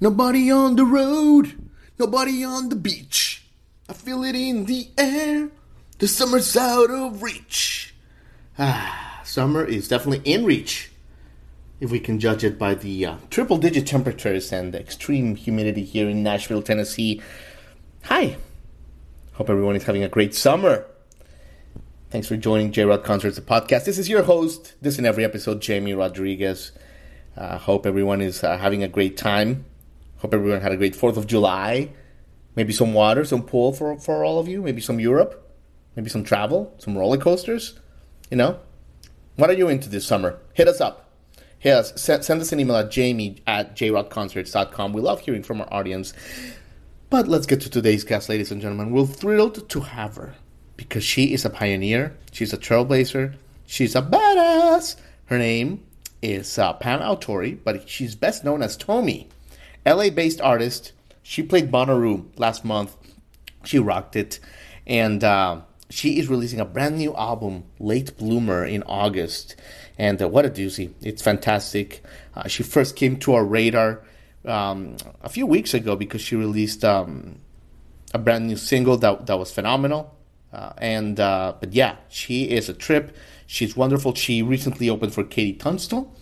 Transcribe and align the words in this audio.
Nobody 0.00 0.50
on 0.50 0.76
the 0.76 0.84
road, 0.84 1.70
nobody 1.98 2.42
on 2.42 2.70
the 2.70 2.76
beach. 2.76 3.44
I 3.86 3.92
feel 3.92 4.24
it 4.24 4.34
in 4.34 4.64
the 4.64 4.88
air. 4.96 5.50
The 5.98 6.08
summer's 6.08 6.56
out 6.56 6.90
of 6.90 7.22
reach. 7.22 7.94
Ah, 8.58 9.20
summer 9.24 9.62
is 9.62 9.88
definitely 9.88 10.22
in 10.30 10.46
reach. 10.46 10.90
If 11.80 11.90
we 11.90 12.00
can 12.00 12.18
judge 12.18 12.44
it 12.44 12.58
by 12.58 12.74
the 12.74 13.04
uh, 13.04 13.16
triple 13.28 13.58
digit 13.58 13.86
temperatures 13.86 14.52
and 14.52 14.72
the 14.72 14.80
extreme 14.80 15.34
humidity 15.36 15.84
here 15.84 16.08
in 16.08 16.22
Nashville, 16.22 16.62
Tennessee. 16.62 17.20
Hi. 18.04 18.38
Hope 19.34 19.50
everyone 19.50 19.76
is 19.76 19.84
having 19.84 20.02
a 20.02 20.08
great 20.08 20.34
summer. 20.34 20.86
Thanks 22.10 22.26
for 22.26 22.36
joining 22.36 22.72
J 22.72 22.84
Rod 22.84 23.04
Concerts, 23.04 23.36
the 23.36 23.42
podcast. 23.42 23.84
This 23.84 23.98
is 23.98 24.08
your 24.08 24.22
host, 24.22 24.74
this 24.80 24.98
in 24.98 25.04
every 25.04 25.24
episode, 25.24 25.60
Jamie 25.60 25.94
Rodriguez. 25.94 26.72
Uh, 27.36 27.58
hope 27.58 27.84
everyone 27.86 28.22
is 28.22 28.42
uh, 28.42 28.56
having 28.56 28.82
a 28.82 28.88
great 28.88 29.16
time. 29.16 29.66
Hope 30.20 30.34
everyone 30.34 30.60
had 30.60 30.72
a 30.72 30.76
great 30.76 30.94
4th 30.94 31.16
of 31.16 31.26
July. 31.26 31.90
Maybe 32.56 32.72
some 32.72 32.92
water, 32.92 33.24
some 33.24 33.42
pool 33.42 33.72
for, 33.72 33.98
for 33.98 34.24
all 34.24 34.38
of 34.38 34.48
you. 34.48 34.62
Maybe 34.62 34.80
some 34.80 35.00
Europe. 35.00 35.50
Maybe 35.96 36.10
some 36.10 36.24
travel, 36.24 36.74
some 36.78 36.96
roller 36.96 37.16
coasters. 37.16 37.78
You 38.30 38.36
know? 38.36 38.58
What 39.36 39.50
are 39.50 39.54
you 39.54 39.68
into 39.68 39.88
this 39.88 40.06
summer? 40.06 40.38
Hit 40.52 40.68
us 40.68 40.80
up. 40.80 41.10
Hit 41.58 41.74
us. 41.74 41.92
Send, 42.00 42.24
send 42.24 42.40
us 42.40 42.52
an 42.52 42.60
email 42.60 42.76
at 42.76 42.90
jamie 42.90 43.42
at 43.46 43.76
jrodconcerts.com. 43.76 44.92
We 44.92 45.00
love 45.00 45.20
hearing 45.20 45.42
from 45.42 45.60
our 45.60 45.72
audience. 45.72 46.12
But 47.08 47.26
let's 47.26 47.46
get 47.46 47.60
to 47.62 47.70
today's 47.70 48.04
guest, 48.04 48.28
ladies 48.28 48.50
and 48.52 48.60
gentlemen. 48.60 48.92
We're 48.92 49.06
thrilled 49.06 49.68
to 49.68 49.80
have 49.80 50.16
her 50.16 50.34
because 50.76 51.04
she 51.04 51.32
is 51.34 51.44
a 51.44 51.50
pioneer. 51.50 52.16
She's 52.32 52.52
a 52.52 52.58
trailblazer. 52.58 53.34
She's 53.66 53.94
a 53.94 54.02
badass. 54.02 54.96
Her 55.26 55.38
name 55.38 55.84
is 56.22 56.58
uh, 56.58 56.72
Pam 56.74 57.00
Autuori, 57.00 57.58
but 57.62 57.88
she's 57.88 58.14
best 58.14 58.44
known 58.44 58.62
as 58.62 58.76
Tomi. 58.76 59.28
LA 59.86 60.10
based 60.10 60.40
artist. 60.40 60.92
She 61.22 61.42
played 61.42 61.70
Bonnaroo 61.70 62.26
last 62.36 62.64
month. 62.64 62.96
She 63.64 63.78
rocked 63.78 64.16
it. 64.16 64.40
And 64.86 65.22
uh, 65.22 65.60
she 65.90 66.18
is 66.18 66.28
releasing 66.28 66.60
a 66.60 66.64
brand 66.64 66.98
new 66.98 67.14
album, 67.14 67.64
Late 67.78 68.16
Bloomer, 68.16 68.64
in 68.64 68.82
August. 68.84 69.56
And 69.98 70.20
uh, 70.20 70.28
what 70.28 70.46
a 70.46 70.50
doozy. 70.50 70.92
It's 71.02 71.22
fantastic. 71.22 72.02
Uh, 72.34 72.48
she 72.48 72.62
first 72.62 72.96
came 72.96 73.18
to 73.18 73.34
our 73.34 73.44
radar 73.44 74.02
um, 74.44 74.96
a 75.22 75.28
few 75.28 75.46
weeks 75.46 75.74
ago 75.74 75.96
because 75.96 76.20
she 76.20 76.36
released 76.36 76.84
um, 76.84 77.40
a 78.14 78.18
brand 78.18 78.46
new 78.46 78.56
single 78.56 78.96
that, 78.98 79.26
that 79.26 79.38
was 79.38 79.52
phenomenal. 79.52 80.16
Uh, 80.52 80.72
and 80.78 81.20
uh, 81.20 81.54
but 81.60 81.72
yeah, 81.72 81.96
she 82.08 82.44
is 82.50 82.68
a 82.68 82.74
trip. 82.74 83.16
She's 83.46 83.76
wonderful. 83.76 84.14
She 84.14 84.42
recently 84.42 84.90
opened 84.90 85.14
for 85.14 85.22
KT 85.22 85.60
Tunstall. 85.60 86.12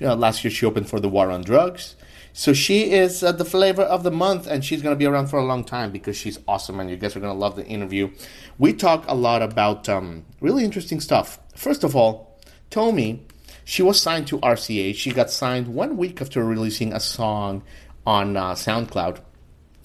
Uh, 0.00 0.16
last 0.16 0.42
year, 0.44 0.50
she 0.50 0.66
opened 0.66 0.88
for 0.88 1.00
the 1.00 1.08
War 1.08 1.30
on 1.30 1.42
Drugs. 1.42 1.96
So 2.36 2.52
she 2.52 2.90
is 2.90 3.22
uh, 3.22 3.30
the 3.30 3.44
flavor 3.44 3.82
of 3.82 4.02
the 4.02 4.10
month, 4.10 4.48
and 4.48 4.64
she's 4.64 4.82
going 4.82 4.92
to 4.92 4.98
be 4.98 5.06
around 5.06 5.28
for 5.28 5.38
a 5.38 5.44
long 5.44 5.62
time 5.62 5.92
because 5.92 6.16
she's 6.16 6.40
awesome, 6.48 6.80
and 6.80 6.90
you 6.90 6.96
guys 6.96 7.14
are 7.14 7.20
going 7.20 7.32
to 7.32 7.38
love 7.38 7.54
the 7.54 7.64
interview. 7.64 8.10
We 8.58 8.72
talk 8.72 9.04
a 9.06 9.14
lot 9.14 9.40
about 9.40 9.88
um, 9.88 10.24
really 10.40 10.64
interesting 10.64 10.98
stuff. 10.98 11.38
First 11.54 11.84
of 11.84 11.94
all, 11.94 12.40
Tomi, 12.70 13.24
she 13.64 13.84
was 13.84 14.02
signed 14.02 14.26
to 14.26 14.40
RCA. 14.40 14.96
She 14.96 15.12
got 15.12 15.30
signed 15.30 15.68
one 15.68 15.96
week 15.96 16.20
after 16.20 16.44
releasing 16.44 16.92
a 16.92 16.98
song 16.98 17.62
on 18.04 18.36
uh, 18.36 18.54
SoundCloud, 18.54 19.20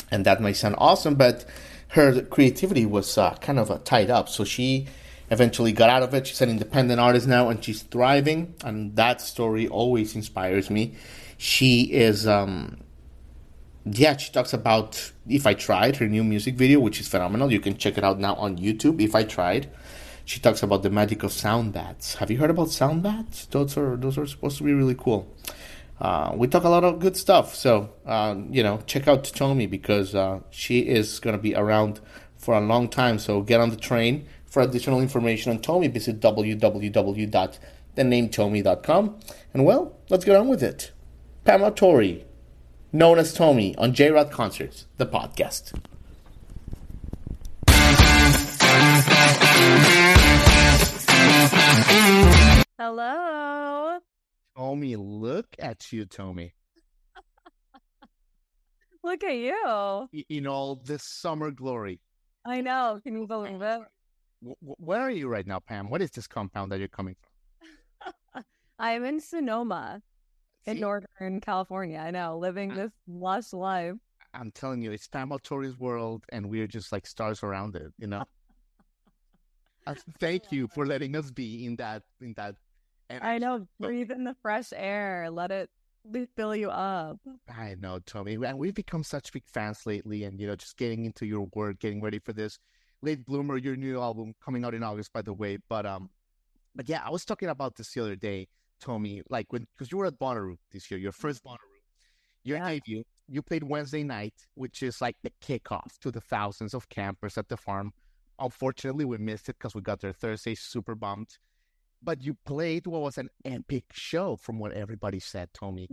and 0.10 0.26
that 0.26 0.42
might 0.42 0.54
sound 0.54 0.74
awesome, 0.80 1.14
but 1.14 1.46
her 1.90 2.24
creativity 2.24 2.88
was 2.88 3.16
uh, 3.16 3.36
kind 3.36 3.60
of 3.60 3.70
uh, 3.70 3.78
tied 3.84 4.10
up. 4.10 4.28
So 4.28 4.44
she 4.44 4.88
eventually 5.30 5.72
got 5.72 5.92
out 5.92 6.02
of 6.02 6.16
it. 6.16 6.26
She's 6.26 6.42
an 6.42 6.50
independent 6.50 7.00
artist 7.00 7.28
now, 7.28 7.50
and 7.50 7.64
she's 7.64 7.84
thriving, 7.84 8.56
and 8.66 8.96
that 8.96 9.22
story 9.22 9.68
always 9.68 10.16
inspires 10.16 10.72
me 10.72 10.96
she 11.40 11.84
is 11.84 12.28
um 12.28 12.78
yeah 13.86 14.16
she 14.18 14.30
talks 14.30 14.52
about 14.52 15.14
if 15.30 15.48
i 15.48 15.54
tried 15.54 15.96
her 15.96 16.06
new 16.06 16.22
music 16.22 16.56
video 16.56 16.82
which 16.82 17.00
is 17.00 17.08
phenomenal. 17.08 17.50
You 17.50 17.62
can 17.62 17.78
check 17.78 17.98
it 17.98 18.04
out 18.04 18.20
now 18.20 18.36
on 18.36 18.58
youtube 18.58 19.02
if 19.02 19.16
i 19.16 19.24
tried. 19.24 19.72
She 20.26 20.42
talks 20.42 20.62
about 20.62 20.84
the 20.84 20.90
magic 20.90 21.24
of 21.24 21.32
sound 21.32 21.72
baths 21.72 22.16
have 22.16 22.30
you 22.30 22.40
heard 22.40 22.50
about 22.50 22.72
sound 22.72 23.04
baths 23.04 23.46
those 23.46 23.78
are 23.78 23.96
those 23.96 24.18
are 24.18 24.28
supposed 24.28 24.58
to 24.58 24.66
be 24.66 24.74
really 24.74 24.96
cool. 24.96 25.34
Uh, 26.02 26.34
we 26.36 26.48
talk 26.48 26.66
a 26.66 26.70
lot 26.70 26.84
of 26.84 27.00
good 27.00 27.16
stuff 27.16 27.56
so 27.56 27.90
uh, 28.06 28.36
you 28.50 28.62
know 28.62 28.82
check 28.86 29.08
out 29.08 29.24
tomi 29.24 29.66
because 29.66 30.14
uh, 30.14 30.42
she 30.50 30.80
is 30.80 31.22
going 31.22 31.38
to 31.38 31.42
be 31.42 31.56
around 31.56 32.02
for 32.38 32.54
a 32.54 32.62
long 32.62 32.90
time. 32.90 33.18
So 33.18 33.42
get 33.42 33.62
on 33.62 33.70
the 33.70 33.78
train 33.78 34.28
for 34.46 34.62
additional 34.62 35.00
information 35.00 35.54
on 35.54 35.60
tomi. 35.60 35.88
Visit 35.88 36.20
www.thenametomi.com 36.20 39.20
and 39.54 39.66
well 39.66 39.96
let's 40.10 40.26
get 40.26 40.36
on 40.36 40.50
with 40.50 40.62
it 40.62 40.92
Pam 41.50 41.62
Autuori, 41.62 42.24
known 42.94 43.18
as 43.18 43.34
Tomi, 43.34 43.76
on 43.78 43.92
J 43.92 44.12
Rod 44.12 44.30
Concerts, 44.30 44.86
the 44.98 45.06
podcast. 45.08 45.74
Hello. 52.78 53.98
Tomi, 54.56 54.96
look 54.96 55.48
at 55.58 55.92
you, 55.92 56.06
Tomi. 56.06 56.54
look 59.04 59.24
at 59.24 59.36
you. 59.36 60.08
In 60.30 60.46
all 60.46 60.76
this 60.76 61.02
summer 61.02 61.50
glory. 61.50 62.00
I 62.46 62.62
know. 62.62 63.00
Can 63.04 63.20
you 63.20 63.26
believe 63.26 63.64
it? 63.64 63.80
Where 64.60 65.02
are 65.02 65.10
you 65.10 65.28
right 65.28 65.48
now, 65.48 65.58
Pam? 65.58 65.90
What 65.90 66.04
is 66.04 66.12
this 66.12 66.28
compound 66.28 66.72
that 66.72 66.78
you're 66.78 66.88
coming 66.88 67.16
from? 68.04 68.44
I'm 68.78 69.04
in 69.04 69.20
Sonoma 69.20 70.04
in 70.66 70.80
Northern 70.80 71.42
California. 71.42 71.98
I 71.98 72.12
know, 72.12 72.38
living 72.38 72.74
this 72.74 72.92
lush 73.08 73.54
life. 73.54 73.96
I'm 74.34 74.52
telling 74.52 74.82
you, 74.82 74.92
it's 74.92 75.08
Pam 75.08 75.32
Autuori's 75.32 75.80
world, 75.80 76.24
and 76.30 76.50
we're 76.50 76.68
just 76.68 76.92
like 76.92 77.08
stars 77.08 77.44
around 77.44 77.76
it. 77.76 77.92
You 77.98 78.08
know. 78.08 78.24
thank 80.20 80.52
you 80.52 80.68
for 80.68 80.86
letting 80.86 81.16
us 81.16 81.32
be 81.32 81.66
in 81.66 81.76
that 81.78 82.04
in 82.22 82.34
that. 82.38 82.56
I 83.10 83.40
know. 83.40 83.68
Breathe 83.80 84.12
in 84.12 84.24
the 84.24 84.36
fresh 84.42 84.72
air. 84.76 85.30
Let 85.32 85.52
it 85.52 85.70
fill 86.36 86.56
you 86.56 86.70
up. 86.70 87.18
I 87.50 87.76
know, 87.80 88.00
Tomi, 88.00 88.36
and 88.36 88.58
we've 88.58 88.76
become 88.76 89.04
such 89.04 89.34
big 89.34 89.44
fans 89.48 89.86
lately, 89.86 90.24
and 90.24 90.40
you 90.40 90.48
know, 90.48 90.56
just 90.56 90.78
getting 90.78 91.06
into 91.06 91.26
your 91.26 91.48
work, 91.54 91.80
getting 91.80 92.02
ready 92.02 92.20
for 92.20 92.34
this 92.34 92.60
late 93.02 93.26
bloomer, 93.26 93.58
your 93.58 93.76
new 93.76 94.00
album 94.00 94.34
coming 94.44 94.64
out 94.64 94.74
in 94.74 94.84
August, 94.84 95.12
by 95.14 95.22
the 95.22 95.34
way. 95.34 95.58
But 95.70 95.86
um, 95.86 96.10
but 96.76 96.88
yeah, 96.88 97.02
I 97.04 97.10
was 97.10 97.26
talking 97.26 97.50
about 97.50 97.76
this 97.76 97.92
the 97.94 98.02
other 98.02 98.16
day 98.16 98.48
Tomi, 98.80 99.22
like 99.30 99.52
when 99.52 99.68
because 99.74 99.92
you 99.92 99.98
were 99.98 100.06
at 100.06 100.20
Bonnaroo 100.20 100.58
this 100.72 100.90
year, 100.90 101.00
your 101.00 101.12
mm-hmm. 101.12 101.22
first 101.22 101.44
Bonnaroo, 101.44 101.58
your 102.44 102.58
yeah. 102.58 102.70
debut, 102.70 103.04
you 103.28 103.42
played 103.42 103.64
Wednesday 103.64 104.04
night, 104.04 104.34
which 104.56 104.82
is 104.84 105.02
like 105.02 105.16
the 105.24 105.32
kickoff 105.42 105.98
to 106.02 106.12
the 106.12 106.22
thousands 106.22 106.74
of 106.74 106.90
campers 106.90 107.38
at 107.38 107.48
the 107.48 107.58
farm. 107.58 107.92
Unfortunately, 108.40 109.06
we 109.06 109.18
missed 109.18 109.50
it 109.50 109.58
because 109.58 109.76
we 109.76 109.82
got 109.82 110.00
there 110.00 110.14
Thursday, 110.14 110.56
super 110.56 110.96
bummed. 110.96 111.38
But 112.02 112.24
you 112.24 112.38
played 112.46 112.88
what 112.88 113.02
was 113.02 113.18
an 113.18 113.30
epic 113.44 113.84
show, 113.92 114.38
from 114.38 114.58
what 114.58 114.72
everybody 114.72 115.20
said, 115.20 115.50
Tomi. 115.54 115.88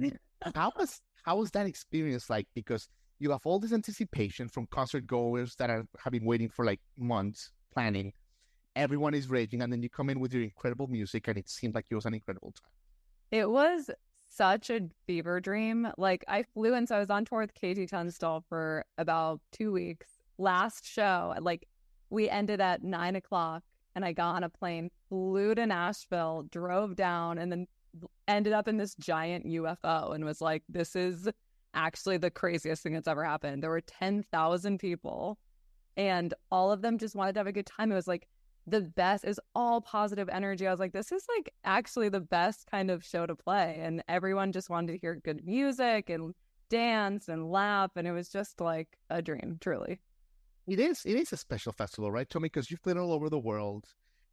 how 0.55 0.73
was 0.77 1.01
how 1.25 1.37
was 1.37 1.51
that 1.51 1.67
experience 1.67 2.31
like? 2.31 2.47
Because 2.55 2.89
you 3.19 3.33
have 3.33 3.45
all 3.45 3.59
this 3.59 3.73
anticipation 3.73 4.49
from 4.49 4.67
concert 4.67 5.07
goers 5.07 5.57
that 5.57 5.71
are 5.71 5.87
have 5.99 6.13
been 6.13 6.25
waiting 6.25 6.49
for 6.49 6.65
like 6.65 6.81
months 6.97 7.51
planning. 7.73 8.13
Everyone 8.77 9.15
is 9.15 9.29
raging, 9.29 9.63
and 9.63 9.73
then 9.73 9.83
you 9.83 9.89
come 9.89 10.11
in 10.11 10.21
with 10.21 10.33
your 10.33 10.45
incredible 10.45 10.87
music, 10.87 11.27
and 11.29 11.39
it 11.39 11.49
seemed 11.49 11.75
like 11.75 11.87
it 11.91 11.95
was 11.95 12.05
an 12.05 12.15
incredible 12.15 12.53
time. 12.53 12.76
It 13.31 13.51
was 13.51 13.91
such 14.29 14.71
a 14.71 14.81
fever 15.07 15.41
dream. 15.41 15.89
Like 15.97 16.25
I 16.29 16.43
flew 16.43 16.75
and 16.75 16.89
so 16.89 16.97
I 16.97 17.01
was 17.01 17.11
on 17.11 17.25
tour 17.25 17.41
with 17.41 17.55
KT 17.55 17.89
Tunstall 17.89 18.45
for 18.49 18.85
about 18.99 19.41
two 19.53 19.73
weeks. 19.73 20.07
Last 20.39 20.87
show, 20.87 21.35
like 21.41 21.67
we 22.11 22.29
ended 22.29 22.61
at 22.61 22.83
nine 22.83 23.17
o'clock 23.17 23.63
and 23.95 24.05
I 24.05 24.13
got 24.13 24.35
on 24.35 24.45
a 24.45 24.51
plane, 24.51 24.91
flew 25.09 25.55
to 25.55 25.67
Nashville, 25.67 26.47
drove 26.51 26.97
down, 26.97 27.39
and 27.39 27.51
then 27.51 27.67
ended 28.29 28.53
up 28.53 28.69
in 28.69 28.77
this 28.77 28.95
giant 28.97 29.47
UFO 29.47 30.15
and 30.15 30.25
was 30.25 30.43
like, 30.43 30.63
this 30.69 30.95
is 30.95 31.29
actually 31.73 32.19
the 32.19 32.31
craziest 32.31 32.83
thing 32.83 32.93
that's 32.93 33.09
ever 33.09 33.25
happened. 33.25 33.63
There 33.63 33.71
were 33.71 33.81
10,000 33.81 34.79
people 34.79 35.39
and 35.97 36.35
all 36.51 36.71
of 36.71 36.83
them 36.83 36.99
just 36.99 37.15
wanted 37.15 37.33
to 37.35 37.41
have 37.41 37.47
a 37.47 37.53
good 37.53 37.67
time. 37.67 37.91
It 37.91 37.95
was 37.95 38.09
like 38.09 38.29
the 38.67 38.81
best 38.81 39.25
is 39.25 39.41
all 39.55 39.81
positive 39.81 40.29
energy. 40.29 40.67
I 40.67 40.71
was 40.71 40.81
like, 40.81 40.93
this 40.93 41.13
is 41.13 41.25
like 41.37 41.53
actually 41.65 42.09
the 42.09 42.21
best 42.21 42.67
kind 42.71 42.91
of 42.91 43.05
show 43.05 43.27
to 43.27 43.37
play. 43.37 43.79
And 43.81 44.03
everyone 44.09 44.53
just 44.53 44.71
wanted 44.71 44.93
to 44.93 44.99
hear 44.99 45.15
good 45.15 45.45
music 45.47 46.11
and 46.11 46.35
dance 46.69 47.29
and 47.29 47.51
laugh. 47.51 47.93
And 47.97 48.07
it 48.07 48.13
was 48.13 48.29
just 48.29 48.61
like 48.61 48.99
a 49.09 49.23
dream, 49.23 49.59
truly. 49.61 50.01
It 50.67 50.81
is. 50.81 51.05
It 51.05 51.15
is 51.15 51.33
a 51.33 51.37
special 51.37 51.73
festival, 51.73 52.11
right, 52.11 52.29
Tomi? 52.29 52.47
Because 52.47 52.71
you've 52.71 52.83
played 52.83 52.97
all 52.97 53.13
over 53.13 53.31
the 53.31 53.39
world. 53.39 53.87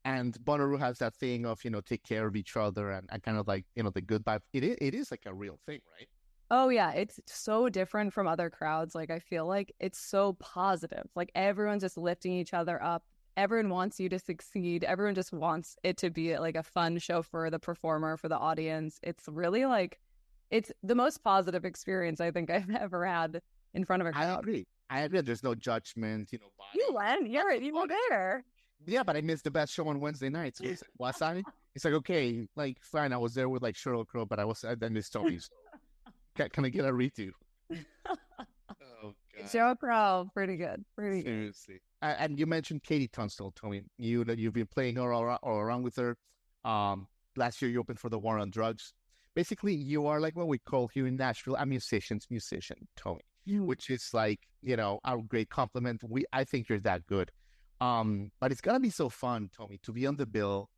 And 0.05 0.33
Bonnaroo 0.43 0.79
has 0.79 0.97
that 0.97 1.15
thing 1.15 1.45
of, 1.45 1.63
you 1.63 1.69
know, 1.69 1.79
take 1.79 2.03
care 2.03 2.25
of 2.27 2.35
each 2.35 2.57
other 2.57 2.91
and, 2.91 3.07
and 3.11 3.23
kind 3.23 3.37
of 3.37 3.47
like, 3.47 3.65
you 3.75 3.83
know, 3.83 3.91
the 3.91 4.01
good 4.01 4.25
vibe. 4.25 4.41
It 4.51 4.63
is, 4.63 4.77
it 4.81 4.95
is 4.95 5.11
like 5.11 5.23
a 5.25 5.33
real 5.33 5.59
thing, 5.65 5.79
right? 5.97 6.07
Oh 6.51 6.69
yeah, 6.69 6.91
it's 6.91 7.19
so 7.25 7.69
different 7.69 8.13
from 8.13 8.27
other 8.27 8.49
crowds. 8.49 8.93
Like 8.95 9.09
I 9.09 9.19
feel 9.19 9.47
like 9.47 9.73
it's 9.79 9.97
so 9.97 10.33
positive. 10.33 11.05
Like 11.15 11.31
everyone's 11.35 11.83
just 11.83 11.97
lifting 11.97 12.33
each 12.33 12.53
other 12.53 12.83
up. 12.83 13.03
Everyone 13.35 13.69
wants 13.69 13.99
you 13.99 14.09
to 14.09 14.19
succeed. 14.19 14.83
Everyone 14.83 15.15
just 15.15 15.33
wants 15.33 15.75
it 15.83 15.97
to 15.97 16.09
be 16.09 16.37
like 16.37 16.55
a 16.55 16.63
fun 16.63 16.99
show 16.99 17.21
for 17.21 17.49
the 17.49 17.59
performer, 17.59 18.17
for 18.17 18.29
the 18.29 18.37
audience. 18.37 18.99
It's 19.03 19.27
really 19.27 19.65
like 19.65 19.99
it's 20.51 20.71
the 20.83 20.95
most 20.95 21.23
positive 21.23 21.65
experience 21.65 22.21
I 22.21 22.31
think 22.31 22.49
I've 22.51 22.69
ever 22.69 23.05
had 23.05 23.41
in 23.73 23.85
front 23.85 24.01
of 24.01 24.07
a 24.07 24.11
crowd. 24.11 24.37
I 24.37 24.39
agree. 24.39 24.67
I 24.89 24.99
agree. 25.01 25.21
There's 25.21 25.43
no 25.43 25.55
judgment, 25.55 26.29
you 26.31 26.39
know. 26.39 26.47
You 26.75 26.93
went. 26.93 27.29
You're 27.29 27.53
you 27.53 27.73
were 27.73 27.87
there. 27.87 28.43
Yeah, 28.85 29.03
but 29.03 29.15
I 29.15 29.21
missed 29.21 29.45
the 29.45 29.51
best 29.51 29.73
show 29.73 29.87
on 29.87 29.99
Wednesday 29.99 30.29
night. 30.29 30.57
So 30.57 30.65
it's 30.65 30.83
like, 30.83 30.91
was 30.97 31.21
I? 31.21 31.41
It's 31.73 31.85
like 31.85 31.95
okay, 31.95 32.47
like 32.55 32.77
fine. 32.81 33.13
I 33.13 33.17
was 33.17 33.33
there 33.33 33.49
with 33.49 33.63
like 33.63 33.75
Sheryl 33.75 34.05
Crow, 34.05 34.25
but 34.25 34.39
I 34.39 34.45
was 34.45 34.63
I 34.63 34.75
then 34.75 34.93
missed 34.93 35.13
Tomi. 35.13 35.39
So 35.39 35.49
can, 36.35 36.49
can 36.49 36.65
I 36.65 36.69
get 36.69 36.85
a 36.85 36.91
redo? 36.91 37.31
oh, 37.71 38.15
God. 39.35 39.45
Sheryl 39.45 39.77
Crow, 39.77 40.29
pretty 40.33 40.57
good, 40.57 40.83
pretty 40.95 41.23
good. 41.23 41.53
And 42.03 42.37
you 42.37 42.45
mentioned 42.45 42.83
KT 42.83 43.13
Tunstall, 43.13 43.51
Tomi. 43.51 43.83
You 43.97 44.25
you've 44.37 44.53
been 44.53 44.67
playing 44.67 44.97
her 44.97 45.13
all, 45.13 45.39
all 45.41 45.57
around 45.57 45.83
with 45.83 45.95
her. 45.95 46.17
Um, 46.65 47.07
last 47.37 47.61
year 47.61 47.71
you 47.71 47.79
opened 47.79 47.99
for 47.99 48.09
the 48.09 48.19
War 48.19 48.37
on 48.39 48.51
Drugs. 48.51 48.93
Basically, 49.35 49.73
you 49.73 50.05
are 50.07 50.19
like 50.19 50.35
what 50.35 50.47
we 50.47 50.57
call 50.57 50.89
here 50.89 51.07
in 51.07 51.15
Nashville 51.15 51.55
a 51.55 51.65
musician's 51.65 52.27
musician, 52.29 52.87
Tomi, 52.97 53.21
mm. 53.47 53.65
which 53.65 53.89
is 53.89 54.09
like 54.13 54.41
you 54.61 54.75
know 54.75 54.99
our 55.05 55.21
great 55.21 55.49
compliment. 55.49 56.01
We 56.07 56.25
I 56.33 56.43
think 56.43 56.67
you're 56.67 56.79
that 56.81 57.07
good. 57.07 57.31
Um, 57.79 58.31
but 58.39 58.51
it's 58.51 58.61
gonna 58.61 58.81
be 58.81 58.89
so 58.89 59.07
fun, 59.07 59.49
Tomi, 59.55 59.79
to 59.83 59.93
be 59.93 60.05
on 60.05 60.17
the 60.17 60.25
bill 60.25 60.69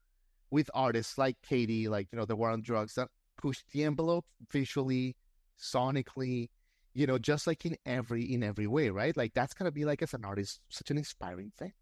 with 0.52 0.70
artists 0.76 1.18
like 1.18 1.38
KT, 1.42 1.90
like 1.90 2.08
you 2.12 2.20
know 2.20 2.26
the 2.26 2.36
War 2.36 2.52
on 2.52 2.62
Drugs 2.62 2.96
that 2.96 3.10
push 3.38 3.64
the 3.74 3.84
envelope 3.84 4.26
visually, 4.52 5.16
sonically, 5.60 6.50
you 6.96 7.06
know, 7.06 7.18
just 7.20 7.46
like 7.46 7.66
in 7.66 7.78
every 7.86 8.24
in 8.24 8.42
every 8.42 8.66
way, 8.68 8.90
right? 8.90 9.16
Like 9.16 9.34
that's 9.34 9.54
gonna 9.54 9.72
be 9.72 9.86
like 9.86 10.02
as 10.02 10.14
an 10.14 10.26
artist 10.26 10.62
such 10.70 10.90
an 10.90 10.98
inspiring 10.98 11.52
thing. 11.58 11.74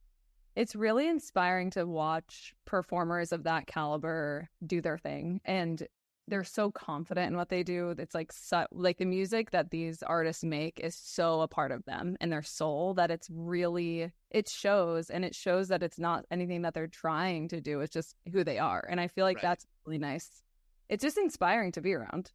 It's 0.56 0.76
really 0.76 1.08
inspiring 1.08 1.70
to 1.72 1.86
watch 1.86 2.54
performers 2.66 3.32
of 3.32 3.44
that 3.44 3.66
caliber 3.66 4.50
do 4.66 4.82
their 4.82 4.98
thing 4.98 5.40
and 5.46 5.88
they're 6.28 6.44
so 6.44 6.72
confident 6.72 7.32
in 7.32 7.38
what 7.38 7.50
they 7.50 7.64
do. 7.64 7.94
It's 7.98 8.16
like 8.16 8.32
so, 8.32 8.66
like 8.72 8.98
the 8.98 9.06
music 9.06 9.52
that 9.52 9.72
these 9.72 10.02
artists 10.04 10.44
make 10.44 10.80
is 10.80 10.96
so 10.96 11.42
a 11.42 11.48
part 11.48 11.72
of 11.72 11.84
them 11.86 12.16
and 12.22 12.32
their 12.32 12.44
soul 12.44 12.94
that 12.96 13.12
it's 13.12 13.30
really 13.30 14.12
it 14.32 14.48
shows 14.48 15.10
and 15.10 15.26
it 15.26 15.36
shows 15.36 15.68
that 15.68 15.84
it's 15.84 16.00
not 16.00 16.26
anything 16.32 16.62
that 16.62 16.74
they're 16.74 16.88
trying 16.88 17.50
to 17.50 17.62
do. 17.62 17.82
It's 17.82 17.94
just 17.94 18.16
who 18.32 18.44
they 18.44 18.58
are. 18.58 18.88
And 18.90 19.00
I 19.02 19.08
feel 19.08 19.26
like 19.26 19.38
right. 19.38 19.44
that's 19.44 19.68
really 19.86 20.00
nice. 20.00 20.42
It's 20.90 21.04
just 21.04 21.18
inspiring 21.18 21.72
to 21.74 21.82
be 21.82 21.94
around. 21.94 22.32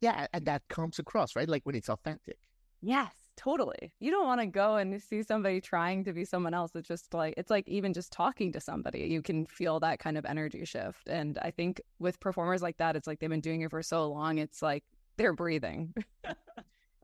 Yeah, 0.00 0.26
and 0.32 0.44
that 0.46 0.62
comes 0.68 0.98
across, 0.98 1.36
right? 1.36 1.48
Like 1.48 1.64
when 1.64 1.74
it's 1.74 1.88
authentic. 1.88 2.38
Yes, 2.82 3.14
totally. 3.36 3.92
You 4.00 4.10
don't 4.10 4.26
want 4.26 4.40
to 4.40 4.46
go 4.46 4.76
and 4.76 5.00
see 5.02 5.22
somebody 5.22 5.60
trying 5.60 6.04
to 6.04 6.12
be 6.12 6.24
someone 6.24 6.54
else. 6.54 6.72
It's 6.74 6.88
just 6.88 7.14
like, 7.14 7.34
it's 7.36 7.50
like 7.50 7.66
even 7.68 7.92
just 7.92 8.12
talking 8.12 8.52
to 8.52 8.60
somebody, 8.60 9.00
you 9.00 9.22
can 9.22 9.46
feel 9.46 9.80
that 9.80 9.98
kind 9.98 10.18
of 10.18 10.24
energy 10.24 10.64
shift. 10.64 11.08
And 11.08 11.38
I 11.38 11.50
think 11.50 11.80
with 11.98 12.20
performers 12.20 12.62
like 12.62 12.76
that, 12.76 12.96
it's 12.96 13.06
like 13.06 13.18
they've 13.18 13.30
been 13.30 13.40
doing 13.40 13.62
it 13.62 13.70
for 13.70 13.82
so 13.82 14.08
long, 14.08 14.38
it's 14.38 14.62
like 14.62 14.84
they're 15.16 15.32
breathing. 15.32 15.94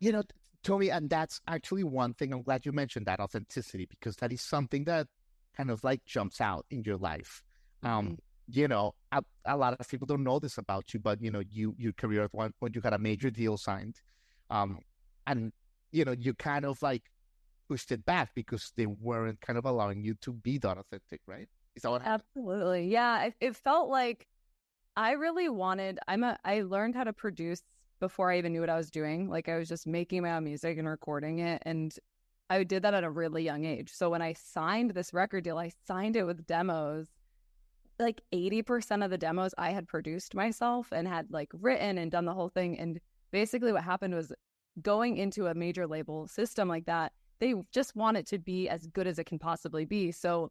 you 0.01 0.13
know, 0.13 0.23
Tomi, 0.63 0.91
and 0.91 1.09
that's 1.09 1.41
actually 1.49 1.85
one 1.85 2.15
thing. 2.15 2.33
I'm 2.33 2.43
glad 2.43 2.67
you 2.67 2.73
mentioned 2.73 3.07
that 3.07 3.19
authenticity 3.19 3.87
because 3.87 4.17
that 4.17 4.33
is 4.33 4.43
something 4.43 4.85
that 4.85 5.09
kind 5.57 5.71
of 5.71 5.83
like 5.83 6.05
jumps 6.05 6.41
out 6.41 6.67
in 6.71 6.85
your 6.85 6.97
life. 6.97 7.43
Um, 7.83 8.05
mm-hmm 8.05 8.15
you 8.49 8.69
know, 8.69 8.95
a, 9.13 9.23
a, 9.47 9.57
lot 9.57 9.79
of 9.79 9.89
people 9.89 10.07
don't 10.07 10.25
know 10.25 10.39
this 10.39 10.59
about 10.59 10.93
you, 10.93 11.01
but 11.01 11.23
you 11.23 11.31
know, 11.31 11.43
you 11.51 11.75
your 11.79 11.93
career 11.93 12.25
at 12.25 12.35
one 12.35 12.53
point 12.59 12.75
you 12.75 12.81
got 12.81 12.93
a 12.93 12.99
major 12.99 13.31
deal 13.31 13.57
signed, 13.57 13.97
um, 14.51 14.79
and 15.27 15.53
you 15.91 16.05
know, 16.05 16.13
you 16.13 16.35
kind 16.35 16.65
of 16.65 16.81
like 16.83 17.03
pushed 17.69 17.93
it 17.93 18.05
back 18.05 18.31
because 18.35 18.73
they 18.77 18.87
weren't 18.87 19.41
kind 19.41 19.59
of 19.59 19.65
allowing 19.65 20.03
you 20.03 20.15
to 20.21 20.33
be 20.33 20.59
that 20.59 20.79
authentic, 20.79 21.21
right? 21.27 21.49
Is 21.75 21.83
that 21.83 21.91
what 21.91 22.03
happened? 22.03 22.25
Absolutely, 22.37 22.89
yeah. 22.89 23.25
It, 23.25 23.35
it 23.41 23.57
felt 23.57 23.89
like 23.89 24.27
I 24.97 25.13
really 25.13 25.49
wanted. 25.49 25.99
I'm 26.09 26.25
a. 26.25 26.39
I 26.45 26.63
learned 26.63 26.95
how 26.95 27.05
to 27.05 27.13
produce 27.13 27.63
before 28.01 28.33
I 28.33 28.39
even 28.39 28.53
knew 28.53 28.61
what 28.61 28.71
I 28.71 28.77
was 28.77 28.91
doing. 28.91 29.29
Like 29.29 29.49
I 29.49 29.57
was 29.57 29.69
just 29.69 29.87
making 29.87 30.23
my 30.23 30.33
own 30.37 30.45
music 30.45 30.79
and 30.79 30.89
recording 30.89 31.39
it, 31.39 31.63
and 31.65 31.95
I 32.51 32.65
did 32.65 32.83
that 32.83 32.93
at 32.93 33.05
a 33.05 33.11
really 33.11 33.45
young 33.45 33.65
age. 33.65 33.91
So 33.95 34.11
when 34.11 34.21
I 34.21 34.35
signed 34.35 34.91
this 34.91 35.15
record 35.15 35.45
deal, 35.45 35.59
I 35.59 35.71
signed 35.87 36.17
it 36.17 36.25
with 36.25 36.47
demos 36.47 37.09
like 38.03 38.21
80% 38.33 39.05
of 39.05 39.11
the 39.11 39.19
demos 39.19 39.55
I 39.57 39.71
had 39.71 39.89
produced 39.89 40.35
myself 40.35 40.89
and 40.93 41.09
had 41.09 41.31
like 41.31 41.49
written 41.55 41.99
and 41.99 42.11
done 42.11 42.25
the 42.25 42.35
whole 42.35 42.49
thing. 42.49 42.79
And 42.79 43.01
basically, 43.31 43.73
what 43.73 43.85
happened 43.85 44.15
was 44.15 44.33
going 44.81 45.17
into 45.17 45.47
a 45.47 45.55
major 45.55 45.87
label 45.87 46.29
system 46.29 46.69
like 46.69 46.87
that, 46.87 47.13
they 47.41 47.55
just 47.73 47.97
want 47.97 48.17
it 48.17 48.27
to 48.29 48.39
be 48.39 48.69
as 48.69 48.87
good 48.89 49.07
as 49.07 49.19
it 49.19 49.25
can 49.25 49.39
possibly 49.39 49.85
be. 49.85 50.13
So, 50.13 50.51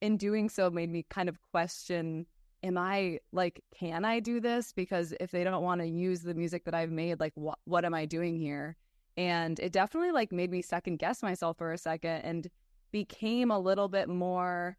in 0.00 0.16
doing 0.16 0.48
so, 0.48 0.70
made 0.70 0.90
me 0.90 1.04
kind 1.08 1.28
of 1.28 1.38
question 1.52 2.26
am 2.62 2.76
I 2.76 3.18
like, 3.32 3.62
can 3.78 4.04
I 4.04 4.20
do 4.20 4.40
this? 4.40 4.72
Because 4.72 5.14
if 5.20 5.30
they 5.30 5.44
don't 5.44 5.62
want 5.62 5.80
to 5.80 5.86
use 5.86 6.22
the 6.22 6.34
music 6.34 6.64
that 6.64 6.74
I've 6.74 6.90
made, 6.90 7.20
like, 7.20 7.32
what, 7.34 7.58
what 7.64 7.84
am 7.84 7.94
I 7.94 8.04
doing 8.04 8.36
here? 8.36 8.76
And 9.16 9.58
it 9.58 9.72
definitely 9.72 10.12
like 10.12 10.32
made 10.32 10.50
me 10.50 10.62
second 10.62 10.98
guess 10.98 11.22
myself 11.22 11.58
for 11.58 11.72
a 11.72 11.78
second 11.78 12.22
and 12.22 12.48
became 12.92 13.50
a 13.50 13.58
little 13.58 13.88
bit 13.88 14.08
more 14.08 14.76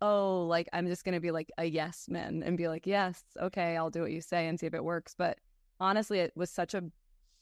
oh, 0.00 0.46
like 0.46 0.68
I'm 0.72 0.86
just 0.86 1.04
going 1.04 1.14
to 1.14 1.20
be 1.20 1.30
like 1.30 1.50
a 1.58 1.64
yes 1.64 2.06
man 2.08 2.42
and 2.44 2.56
be 2.56 2.68
like, 2.68 2.86
yes, 2.86 3.22
okay, 3.40 3.76
I'll 3.76 3.90
do 3.90 4.02
what 4.02 4.12
you 4.12 4.20
say 4.20 4.46
and 4.46 4.58
see 4.58 4.66
if 4.66 4.74
it 4.74 4.84
works. 4.84 5.14
But 5.16 5.38
honestly, 5.78 6.20
it 6.20 6.32
was 6.34 6.50
such 6.50 6.74
a 6.74 6.82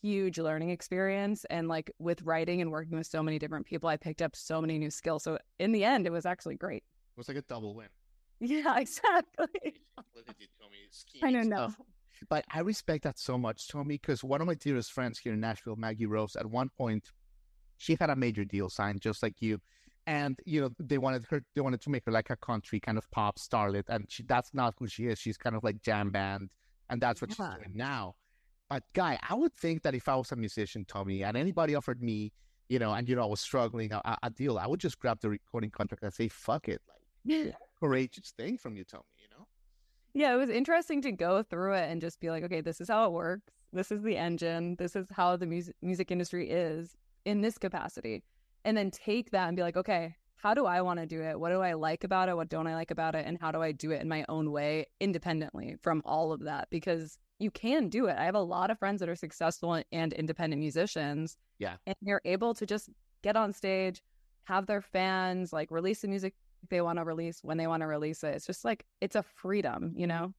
huge 0.02 0.38
learning 0.38 0.70
experience. 0.70 1.44
And 1.50 1.68
like 1.68 1.90
with 1.98 2.22
writing 2.22 2.60
and 2.60 2.70
working 2.70 2.98
with 2.98 3.06
so 3.06 3.22
many 3.22 3.38
different 3.38 3.66
people, 3.66 3.88
I 3.88 3.96
picked 3.96 4.22
up 4.22 4.34
so 4.34 4.60
many 4.60 4.78
new 4.78 4.90
skills. 4.90 5.24
So 5.24 5.38
in 5.58 5.72
the 5.72 5.84
end, 5.84 6.06
it 6.06 6.10
was 6.10 6.26
actually 6.26 6.56
great. 6.56 6.84
It 6.84 7.18
was 7.18 7.28
like 7.28 7.36
a 7.36 7.42
double 7.42 7.74
win. 7.74 7.88
Yeah, 8.40 8.76
exactly. 8.78 9.46
I 11.22 11.32
don't 11.32 11.48
know. 11.48 11.72
But 12.28 12.44
I 12.50 12.60
respect 12.60 13.04
that 13.04 13.18
so 13.18 13.38
much, 13.38 13.68
Tomi, 13.68 13.94
because 13.94 14.24
one 14.24 14.40
of 14.40 14.46
my 14.46 14.54
dearest 14.54 14.92
friends 14.92 15.18
here 15.18 15.32
in 15.32 15.40
Nashville, 15.40 15.76
Maggie 15.76 16.06
Rose, 16.06 16.34
at 16.34 16.46
one 16.46 16.68
point, 16.76 17.12
she 17.76 17.96
had 17.98 18.10
a 18.10 18.16
major 18.16 18.44
deal 18.44 18.68
signed, 18.68 19.00
just 19.00 19.22
like 19.22 19.40
you 19.40 19.60
and 20.08 20.40
you 20.46 20.58
know 20.62 20.70
they 20.80 20.96
wanted 20.96 21.22
her 21.28 21.42
they 21.54 21.60
wanted 21.60 21.82
to 21.82 21.90
make 21.90 22.02
her 22.06 22.10
like 22.10 22.30
a 22.30 22.36
country 22.36 22.80
kind 22.80 22.96
of 22.96 23.08
pop 23.10 23.38
starlet 23.38 23.84
and 23.88 24.06
she, 24.08 24.22
that's 24.22 24.54
not 24.54 24.74
who 24.78 24.88
she 24.88 25.06
is. 25.06 25.18
She's 25.18 25.36
kind 25.36 25.54
of 25.54 25.62
like 25.62 25.82
jam 25.82 26.10
band 26.10 26.48
and 26.88 27.00
that's 27.00 27.20
what 27.20 27.30
yeah. 27.30 27.50
she's 27.50 27.56
doing 27.56 27.76
now. 27.76 28.14
But 28.70 28.84
guy 28.94 29.18
i 29.28 29.34
would 29.34 29.54
think 29.54 29.82
that 29.82 29.94
if 29.94 30.08
i 30.08 30.16
was 30.16 30.30
a 30.32 30.36
musician 30.36 30.84
tomi 30.84 31.22
and 31.24 31.38
anybody 31.38 31.74
offered 31.74 32.02
me 32.02 32.32
you 32.68 32.78
know 32.78 32.92
and 32.92 33.08
you 33.08 33.16
know 33.16 33.22
i 33.22 33.26
was 33.26 33.40
struggling 33.40 33.90
a, 33.92 34.18
a 34.22 34.28
deal 34.28 34.58
i 34.58 34.66
would 34.66 34.78
just 34.78 34.98
grab 34.98 35.18
the 35.22 35.30
recording 35.30 35.70
contract 35.70 36.02
and 36.02 36.12
say 36.12 36.28
fuck 36.28 36.68
it 36.68 36.82
like 36.86 37.06
yeah. 37.24 37.52
courageous 37.80 38.34
thing 38.36 38.58
from 38.58 38.76
you 38.76 38.84
tomi 38.84 39.04
you 39.16 39.28
know? 39.34 39.46
Yeah 40.12 40.34
it 40.34 40.36
was 40.36 40.50
interesting 40.50 41.00
to 41.00 41.12
go 41.12 41.42
through 41.42 41.74
it 41.74 41.90
and 41.90 42.02
just 42.02 42.20
be 42.20 42.28
like 42.28 42.44
okay 42.44 42.60
this 42.60 42.78
is 42.82 42.88
how 42.88 43.06
it 43.06 43.12
works. 43.12 43.52
This 43.72 43.90
is 43.90 44.02
the 44.02 44.16
engine. 44.16 44.76
This 44.78 44.96
is 44.96 45.06
how 45.12 45.36
the 45.36 45.46
music 45.46 45.74
music 45.80 46.10
industry 46.10 46.50
is 46.50 46.96
in 47.24 47.40
this 47.40 47.56
capacity 47.56 48.22
and 48.68 48.76
then 48.76 48.90
take 48.90 49.30
that 49.30 49.48
and 49.48 49.56
be 49.56 49.62
like, 49.62 49.78
okay, 49.78 50.14
how 50.36 50.52
do 50.52 50.66
I 50.66 50.82
want 50.82 51.00
to 51.00 51.06
do 51.06 51.22
it? 51.22 51.40
What 51.40 51.48
do 51.48 51.62
I 51.62 51.72
like 51.72 52.04
about 52.04 52.28
it? 52.28 52.36
What 52.36 52.50
don't 52.50 52.66
I 52.66 52.74
like 52.74 52.90
about 52.90 53.14
it? 53.14 53.24
And 53.26 53.38
how 53.40 53.50
do 53.50 53.62
I 53.62 53.72
do 53.72 53.92
it 53.92 54.02
in 54.02 54.08
my 54.08 54.26
own 54.28 54.52
way 54.52 54.84
independently 55.00 55.76
from 55.80 56.02
all 56.04 56.32
of 56.32 56.40
that? 56.44 56.68
Because 56.68 57.16
you 57.38 57.50
can 57.50 57.88
do 57.88 58.08
it. 58.08 58.16
I 58.18 58.24
have 58.24 58.34
a 58.34 58.42
lot 58.42 58.70
of 58.70 58.78
friends 58.78 59.00
that 59.00 59.08
are 59.08 59.16
successful 59.16 59.82
and 59.90 60.12
independent 60.12 60.60
musicians. 60.60 61.38
Yeah. 61.58 61.76
And 61.86 61.96
you're 62.02 62.20
able 62.26 62.52
to 62.52 62.66
just 62.66 62.90
get 63.22 63.36
on 63.36 63.54
stage, 63.54 64.02
have 64.44 64.66
their 64.66 64.82
fans, 64.82 65.50
like 65.50 65.70
release 65.70 66.02
the 66.02 66.08
music 66.08 66.34
they 66.68 66.82
want 66.82 66.98
to 66.98 67.04
release 67.04 67.40
when 67.42 67.56
they 67.56 67.66
want 67.66 67.80
to 67.80 67.86
release 67.86 68.22
it. 68.22 68.34
It's 68.34 68.46
just 68.46 68.66
like, 68.66 68.84
it's 69.00 69.16
a 69.16 69.22
freedom, 69.22 69.94
you 69.96 70.06
mm-hmm. 70.06 70.24
know? 70.24 70.34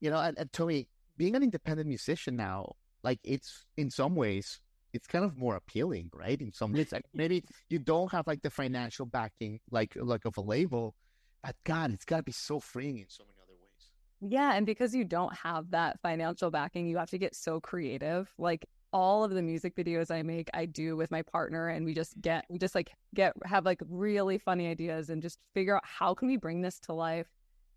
You 0.00 0.10
know, 0.10 0.18
and, 0.18 0.38
and 0.38 0.52
Tomi, 0.52 0.88
being 1.16 1.34
an 1.34 1.42
independent 1.42 1.88
musician 1.88 2.36
now, 2.36 2.74
like 3.02 3.18
it's 3.24 3.64
in 3.78 3.90
some 3.90 4.14
ways 4.14 4.60
it's 4.92 5.06
kind 5.06 5.24
of 5.24 5.36
more 5.36 5.56
appealing, 5.56 6.10
right? 6.14 6.40
In 6.40 6.52
some 6.52 6.72
ways, 6.72 6.92
like 6.92 7.04
maybe 7.14 7.44
you 7.68 7.78
don't 7.78 8.10
have 8.12 8.26
like 8.26 8.42
the 8.42 8.50
financial 8.50 9.06
backing, 9.06 9.60
like 9.70 9.96
like 9.96 10.24
of 10.24 10.36
a 10.36 10.40
label, 10.40 10.94
but 11.42 11.56
God, 11.64 11.92
it's 11.92 12.04
got 12.04 12.18
to 12.18 12.22
be 12.22 12.32
so 12.32 12.60
freeing 12.60 12.98
in 12.98 13.08
so 13.08 13.24
many 13.24 13.36
other 13.42 13.54
ways. 13.60 14.32
Yeah, 14.32 14.54
and 14.54 14.66
because 14.66 14.94
you 14.94 15.04
don't 15.04 15.34
have 15.34 15.70
that 15.70 16.00
financial 16.00 16.50
backing, 16.50 16.86
you 16.86 16.98
have 16.98 17.10
to 17.10 17.18
get 17.18 17.34
so 17.34 17.60
creative. 17.60 18.32
Like 18.38 18.66
all 18.92 19.24
of 19.24 19.30
the 19.30 19.42
music 19.42 19.76
videos 19.76 20.10
I 20.10 20.22
make, 20.22 20.50
I 20.52 20.66
do 20.66 20.96
with 20.96 21.10
my 21.10 21.22
partner, 21.22 21.68
and 21.68 21.84
we 21.84 21.94
just 21.94 22.20
get 22.20 22.44
we 22.48 22.58
just 22.58 22.74
like 22.74 22.90
get 23.14 23.32
have 23.44 23.64
like 23.64 23.80
really 23.88 24.38
funny 24.38 24.68
ideas 24.68 25.10
and 25.10 25.22
just 25.22 25.38
figure 25.54 25.76
out 25.76 25.84
how 25.84 26.14
can 26.14 26.28
we 26.28 26.36
bring 26.36 26.60
this 26.60 26.78
to 26.80 26.92
life 26.92 27.28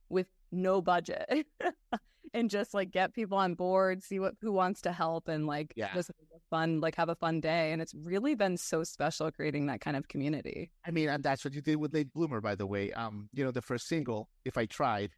with 0.10 0.28
no 0.52 0.82
budget 0.82 1.48
and 2.34 2.50
just 2.50 2.74
like 2.74 2.92
get 2.92 3.14
people 3.14 3.38
on 3.38 3.54
board, 3.54 4.04
see 4.04 4.20
what 4.20 4.36
who 4.42 4.52
wants 4.52 4.82
to 4.82 4.92
help, 4.92 5.28
and 5.28 5.46
like 5.46 5.74
yeah. 5.76 5.94
just 5.94 6.12
fun, 6.54 6.80
like 6.80 6.96
have 6.96 7.10
a 7.10 7.16
fun 7.16 7.42
day. 7.42 7.72
And 7.72 7.82
it's 7.82 7.96
really 7.96 8.36
been 8.36 8.58
so 8.58 8.84
special 8.84 9.32
creating 9.32 9.66
that 9.68 9.82
kind 9.82 9.98
of 9.98 10.08
community. 10.08 10.70
I 10.86 10.92
mean, 10.92 11.10
and 11.10 11.24
that's 11.24 11.44
what 11.44 11.54
you 11.56 11.62
did 11.62 11.78
with 11.78 11.96
Late 11.96 12.14
Bloomer, 12.14 12.42
by 12.42 12.54
the 12.54 12.68
way. 12.68 12.92
Um, 12.94 13.28
you 13.34 13.44
know, 13.44 13.50
the 13.50 13.62
first 13.62 13.88
single, 13.88 14.30
If 14.46 14.56
I 14.56 14.68
Tried. 14.68 15.12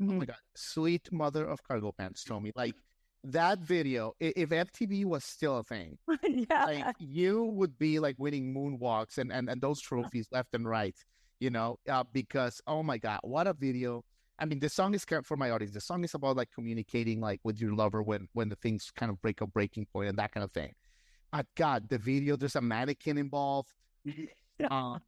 Mm-hmm. 0.00 0.10
Oh 0.10 0.14
my 0.20 0.24
God, 0.26 0.36
sweet 0.54 1.10
mother 1.10 1.44
of 1.46 1.62
cargo 1.62 1.92
pants, 1.96 2.24
Tomi. 2.24 2.52
Like 2.54 2.74
that 3.24 3.58
video, 3.60 4.12
if 4.20 4.50
MTV 4.50 5.04
was 5.06 5.24
still 5.24 5.58
a 5.58 5.64
thing, 5.64 5.96
yeah. 6.50 6.64
like 6.64 6.96
you 6.98 7.44
would 7.44 7.78
be 7.78 7.98
like 7.98 8.16
winning 8.18 8.54
moonwalks 8.54 9.18
and, 9.18 9.32
and, 9.32 9.48
and 9.48 9.60
those 9.60 9.80
trophies 9.88 10.28
left 10.30 10.54
and 10.54 10.68
right, 10.68 10.96
you 11.40 11.50
know, 11.50 11.78
uh, 11.88 12.04
because 12.12 12.60
oh 12.66 12.82
my 12.82 12.98
God, 12.98 13.20
what 13.22 13.46
a 13.46 13.54
video. 13.54 14.04
I 14.38 14.44
mean, 14.44 14.60
the 14.60 14.68
song 14.68 14.94
is 14.94 15.04
for 15.24 15.36
my 15.36 15.50
audience. 15.50 15.74
The 15.74 15.80
song 15.80 16.04
is 16.04 16.14
about 16.14 16.36
like 16.36 16.50
communicating 16.54 17.20
like 17.20 17.40
with 17.44 17.60
your 17.60 17.74
lover 17.74 18.02
when 18.02 18.28
when 18.32 18.48
the 18.48 18.56
things 18.56 18.90
kind 18.94 19.10
of 19.10 19.20
break 19.22 19.40
a 19.40 19.46
breaking 19.46 19.86
point 19.92 20.08
and 20.08 20.18
that 20.18 20.32
kind 20.32 20.42
of 20.44 20.52
thing. 20.52 20.72
But 21.32 21.46
God, 21.56 21.88
the 21.88 21.98
video, 21.98 22.36
there's 22.36 22.56
a 22.56 22.60
mannequin 22.60 23.18
involved. 23.18 23.72
um, 24.70 25.00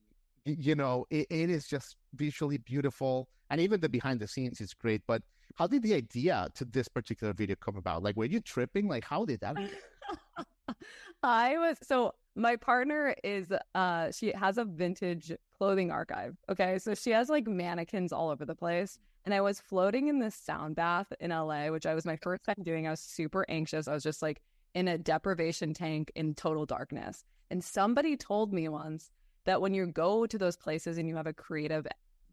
you 0.45 0.75
know, 0.75 1.07
it, 1.11 1.27
it 1.31 1.51
is 1.51 1.67
just 1.67 1.97
visually 2.15 2.59
beautiful, 2.59 3.29
and 3.51 3.61
even 3.61 3.81
the 3.81 3.89
behind 3.89 4.21
the 4.21 4.27
scenes 4.27 4.61
is 4.61 4.73
great. 4.75 5.03
But 5.07 5.23
how 5.57 5.67
did 5.67 5.83
the 5.83 5.95
idea 5.95 6.49
to 6.55 6.65
this 6.65 6.89
particular 6.89 7.33
video 7.33 7.57
come 7.57 7.77
about? 7.77 8.03
Like, 8.03 8.17
were 8.17 8.25
you 8.25 8.41
tripping? 8.41 8.89
Like, 8.89 9.05
how 9.05 9.25
did 9.25 9.41
that? 9.41 9.57
I 11.23 11.57
was 11.57 11.79
so 11.83 12.15
my 12.37 12.57
partner 12.57 13.15
is 13.23 13.53
uh 13.75 14.11
she 14.11 14.33
has 14.33 14.59
a 14.59 14.65
vintage 14.65 15.33
clothing 15.57 15.91
archive. 15.91 16.37
Okay. 16.51 16.79
So 16.79 16.95
she 16.95 17.11
has 17.11 17.29
like 17.29 17.47
mannequins 17.47 18.13
all 18.13 18.31
over 18.31 18.45
the 18.45 18.55
place. 18.55 18.99
And 19.25 19.33
I 19.33 19.41
was 19.41 19.59
floating 19.59 20.09
in 20.09 20.19
this 20.19 20.35
sound 20.35 20.77
bath 20.77 21.11
in 21.21 21.31
LA, 21.31 21.69
which 21.69 21.87
I 21.87 21.95
was 21.95 22.05
my 22.05 22.17
first 22.17 22.45
time 22.45 22.63
doing. 22.63 22.87
I 22.87 22.91
was 22.91 23.01
super 23.01 23.47
anxious. 23.49 23.89
I 23.89 23.95
was 23.95 24.03
just 24.03 24.21
like 24.21 24.43
in 24.75 24.89
a 24.89 24.99
deprivation 24.99 25.75
tank 25.75 26.11
in 26.15 26.35
total 26.35 26.67
darkness. 26.67 27.25
And 27.51 27.63
somebody 27.63 28.17
told 28.17 28.53
me 28.53 28.69
once 28.69 29.11
that 29.45 29.61
when 29.61 29.75
you 29.75 29.87
go 29.87 30.27
to 30.27 30.39
those 30.39 30.57
places 30.57 30.99
and 30.99 31.09
you 31.09 31.17
have 31.17 31.27
a 31.27 31.33
creative 31.33 31.87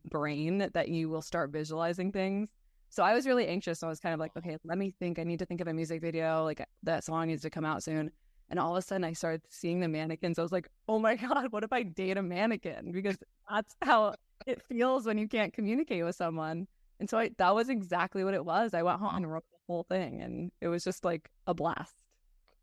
brain, 0.06 0.70
that 0.74 0.90
you 0.90 1.10
will 1.10 1.22
start 1.22 1.52
visualizing 1.52 2.12
things. 2.12 2.50
So 2.90 3.04
I 3.04 3.14
was 3.14 3.26
really 3.26 3.48
anxious. 3.48 3.80
So 3.80 3.88
I 3.88 3.90
was 3.90 4.00
kind 4.00 4.14
of 4.14 4.20
like, 4.20 4.36
okay, 4.38 4.58
let 4.64 4.78
me 4.78 4.94
think. 5.00 5.20
I 5.20 5.24
need 5.24 5.40
to 5.40 5.46
think 5.46 5.62
of 5.62 5.68
a 5.68 5.74
music 5.74 6.02
video. 6.02 6.44
Like 6.44 6.66
that 6.84 7.04
song 7.04 7.28
needs 7.28 7.42
to 7.44 7.50
come 7.50 7.66
out 7.66 7.84
soon. 7.84 8.12
And 8.50 8.60
all 8.60 8.76
of 8.76 8.78
a 8.78 8.82
sudden 8.82 9.06
I 9.06 9.14
started 9.14 9.42
seeing 9.50 9.80
the 9.80 9.88
mannequins. 9.88 10.38
I 10.38 10.42
was 10.42 10.52
like, 10.52 10.70
oh 10.90 11.00
my 11.00 11.16
God, 11.28 11.52
what 11.52 11.64
if 11.64 11.72
I 11.72 11.84
date 11.84 12.18
a 12.18 12.24
mannequin? 12.24 12.92
Because 12.92 13.18
that's 13.50 13.76
how 13.82 14.16
it 14.46 14.62
feels 14.68 15.06
when 15.06 15.18
you 15.18 15.28
can't 15.28 15.54
communicate 15.54 16.04
with 16.04 16.16
someone. 16.16 16.68
And 17.00 17.10
so 17.10 17.18
I, 17.18 17.32
that 17.38 17.56
was 17.56 17.70
exactly 17.70 18.24
what 18.24 18.34
it 18.34 18.46
was. 18.46 18.74
I 18.74 18.84
went 18.84 19.00
home 19.00 19.16
and 19.16 19.32
wrote 19.32 19.44
the 19.52 19.58
whole 19.68 19.84
thing, 19.84 20.22
and 20.22 20.52
it 20.62 20.68
was 20.68 20.84
just 20.84 21.04
like 21.04 21.32
a 21.48 21.54
blast. 21.54 21.96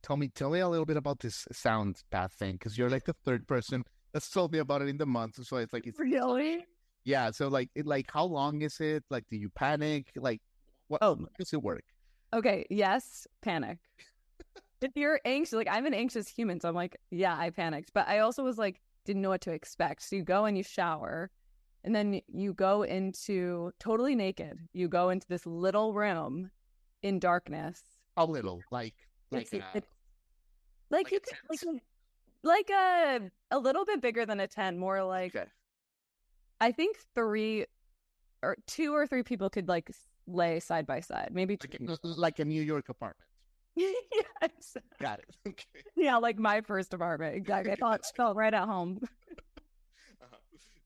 Tell 0.03 0.17
me, 0.17 0.29
tell 0.29 0.51
me 0.51 0.61
a 0.61 0.69
little 0.69 0.87
bit 0.87 0.97
about 0.97 1.21
this 1.21 1.47
sound 1.53 2.03
bath 2.11 2.33
thing, 2.33 2.53
because 2.53 2.79
you're 2.79 2.91
like 2.91 3.05
the 3.05 3.15
third 3.25 3.47
person 3.47 3.85
that's 4.13 4.31
told 4.31 4.53
me 4.53 4.59
about 4.59 4.83
it 4.83 4.89
in 4.89 4.97
the 4.97 5.07
month. 5.07 5.45
So 5.45 5.57
it's 5.57 5.73
like 5.73 5.87
it's 5.87 5.99
really, 5.99 6.65
yeah. 7.05 7.31
So 7.31 7.49
like, 7.49 7.71
it, 7.75 7.87
like, 7.87 8.11
how 8.11 8.25
long 8.25 8.63
is 8.63 8.81
it? 8.81 9.05
Like, 9.11 9.25
do 9.31 9.37
you 9.37 9.51
panic? 9.51 10.13
Like, 10.17 10.41
what? 10.89 11.03
Oh, 11.03 11.19
does 11.39 11.53
it 11.53 11.63
work? 11.63 11.85
Okay. 12.33 12.67
Yes, 12.71 13.27
panic. 13.43 13.79
if 14.81 14.93
you're 14.95 15.21
anxious, 15.25 15.55
like 15.55 15.69
I'm 15.71 15.87
an 15.87 15.95
anxious 15.95 16.29
human, 16.29 16.61
so 16.61 16.69
I'm 16.69 16.75
like, 16.75 16.97
yeah, 17.11 17.37
I 17.37 17.51
panicked, 17.51 17.93
but 17.93 18.09
I 18.09 18.21
also 18.21 18.45
was 18.45 18.59
like, 18.59 18.81
didn't 19.05 19.23
know 19.23 19.31
what 19.31 19.41
to 19.43 19.53
expect. 19.53 20.03
So 20.03 20.17
you 20.17 20.23
go 20.23 20.45
and 20.45 20.57
you 20.57 20.63
shower 20.63 21.31
and 21.85 21.95
then 21.95 22.21
you 22.29 22.53
go 22.55 22.83
into 22.83 23.73
totally 23.79 24.15
naked. 24.15 24.59
You 24.73 24.89
go 24.89 25.11
into 25.11 25.27
this 25.29 25.47
little 25.47 25.95
room 25.95 26.51
in 27.03 27.19
darkness. 27.19 27.83
A 28.17 28.25
little, 28.25 28.61
like 28.71 28.95
like 29.31 29.43
it's, 29.43 29.53
like, 29.53 29.85
like 30.91 31.11
you 31.11 31.21
could, 31.21 31.35
like 31.51 31.83
like 32.43 32.71
a 32.71 33.21
uh, 33.51 33.57
a 33.57 33.59
little 33.59 33.85
bit 33.85 34.01
bigger 34.01 34.25
than 34.27 34.41
a 34.41 34.47
tent, 34.47 34.79
more 34.79 35.03
like 35.03 35.35
okay. 35.35 35.49
I 36.61 36.73
think 36.73 36.97
three 37.15 37.67
or 38.43 38.57
two 38.67 38.95
or 38.95 39.07
three 39.07 39.23
people 39.23 39.51
could 39.51 39.69
like 39.69 39.91
lay 40.27 40.61
side 40.61 40.87
by 40.87 41.01
side, 41.01 41.31
maybe 41.33 41.57
two. 41.57 41.69
Like, 41.81 41.99
a, 42.03 42.07
like 42.09 42.39
a 42.39 42.45
New 42.45 42.63
York 42.63 42.89
apartment. 42.89 43.29
yes. 43.77 44.77
Got 45.01 45.21
it. 45.21 45.37
Okay. 45.47 45.65
Yeah, 45.97 46.17
like 46.17 46.39
my 46.39 46.61
first 46.61 46.93
apartment. 46.95 47.37
Exactly. 47.37 47.73
I 47.73 47.77
thought 47.81 48.01
felt 48.17 48.37
right 48.37 48.53
at 48.53 48.67
home 48.67 48.99
uh-huh. 50.21 50.37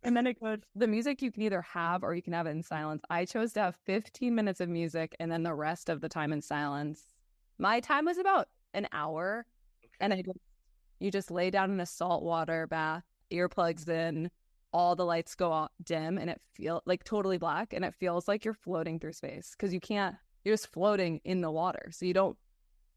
and 0.03 0.17
then 0.17 0.27
it 0.27 0.41
goes 0.41 0.59
the 0.75 0.87
music 0.87 1.23
you 1.23 1.33
can 1.33 1.43
either 1.43 1.63
have 1.63 2.03
or 2.03 2.15
you 2.15 2.23
can 2.23 2.33
have 2.35 2.47
it 2.47 2.51
in 2.51 2.63
silence. 2.63 3.03
I 3.09 3.25
chose 3.25 3.53
to 3.55 3.61
have 3.61 3.77
15 3.87 4.35
minutes 4.35 4.61
of 4.61 4.69
music 4.69 5.17
and 5.21 5.33
then 5.33 5.43
the 5.43 5.55
rest 5.55 5.89
of 5.89 6.01
the 6.01 6.09
time 6.09 6.33
in 6.33 6.43
silence. 6.43 7.12
My 7.63 7.79
time 7.79 8.07
was 8.07 8.19
about 8.19 8.49
an 8.75 8.89
hour. 8.93 9.47
Okay. 9.85 9.93
And 10.01 10.13
I 10.13 10.23
just, 10.23 10.39
you 10.99 11.13
just 11.13 11.31
lay 11.31 11.49
down 11.51 11.71
in 11.71 11.79
a 11.79 11.87
salt 11.87 12.25
water 12.25 12.67
bath, 12.67 13.05
earplugs 13.31 13.89
in, 13.89 14.31
all 14.73 14.97
the 14.97 15.05
lights 15.05 15.37
go 15.37 15.53
out 15.53 15.71
dim 15.85 16.19
and 16.19 16.29
it 16.29 16.41
feel 16.55 16.83
like 16.87 17.05
totally 17.05 17.39
black 17.39 17.73
and 17.73 17.85
it 17.85 17.95
feels 17.95 18.27
like 18.27 18.45
you're 18.45 18.53
floating 18.53 18.99
through 18.99 19.13
space 19.13 19.53
because 19.53 19.73
you 19.73 19.81
can't 19.81 20.17
you're 20.45 20.55
just 20.55 20.73
floating 20.73 21.21
in 21.25 21.41
the 21.41 21.51
water. 21.53 21.91
So 21.93 22.05
you 22.05 22.15
don't 22.15 22.37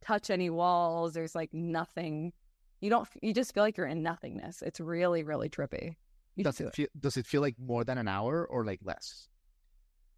touch 0.02 0.32
any 0.32 0.50
walls. 0.50 1.14
There's 1.14 1.36
like 1.36 1.54
nothing. 1.54 2.34
You 2.82 2.90
don't 2.90 3.08
you 3.22 3.34
just 3.34 3.54
feel 3.54 3.62
like 3.62 3.78
you're 3.78 3.86
in 3.86 4.02
nothingness. 4.02 4.64
It's 4.64 4.80
really, 4.80 5.24
really 5.24 5.50
trippy 5.50 5.96
does 6.44 6.60
it, 6.60 6.74
feel 6.76 6.88
does 7.00 7.18
it 7.18 7.26
feel 7.26 7.42
like 7.42 7.56
more 7.60 7.84
than 7.84 7.98
an 7.98 8.08
hour 8.08 8.46
or 8.46 8.66
like 8.66 8.80
less? 8.84 9.30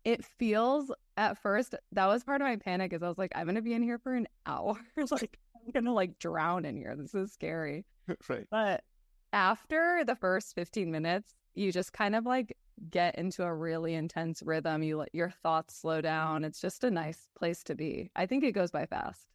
It 0.08 0.24
feels 0.24 0.90
at 1.18 1.38
first 1.38 1.76
that 1.92 2.06
was 2.06 2.24
part 2.24 2.40
of 2.40 2.48
my 2.48 2.56
panic 2.56 2.94
is 2.94 3.04
I 3.04 3.10
was 3.10 3.18
like, 3.18 3.34
I'm 3.36 3.46
gonna 3.46 3.62
be 3.62 3.74
in 3.74 3.84
here 3.84 3.98
for 3.98 4.16
an 4.16 4.26
hour. 4.46 4.78
like 5.12 5.38
I'm 5.54 5.72
gonna 5.74 5.94
like 5.94 6.18
drown 6.18 6.64
in 6.64 6.78
here. 6.78 6.96
This 6.96 7.14
is 7.14 7.34
scary. 7.34 7.84
right. 8.30 8.48
But 8.50 8.86
after 9.34 10.04
the 10.06 10.16
first 10.16 10.56
15 10.56 10.90
minutes, 10.90 11.34
you 11.56 11.74
just 11.74 11.92
kind 11.92 12.16
of 12.16 12.26
like 12.26 12.56
get 12.90 13.18
into 13.18 13.44
a 13.44 13.54
really 13.54 13.96
intense 13.96 14.42
rhythm. 14.42 14.82
You 14.82 14.96
let 14.96 15.14
your 15.14 15.30
thoughts 15.30 15.76
slow 15.76 16.00
down. 16.00 16.46
It's 16.46 16.62
just 16.62 16.86
a 16.86 16.90
nice 16.90 17.28
place 17.38 17.62
to 17.64 17.76
be. 17.76 18.10
I 18.16 18.28
think 18.28 18.46
it 18.46 18.54
goes 18.54 18.72
by 18.72 18.86
fast. 18.86 19.28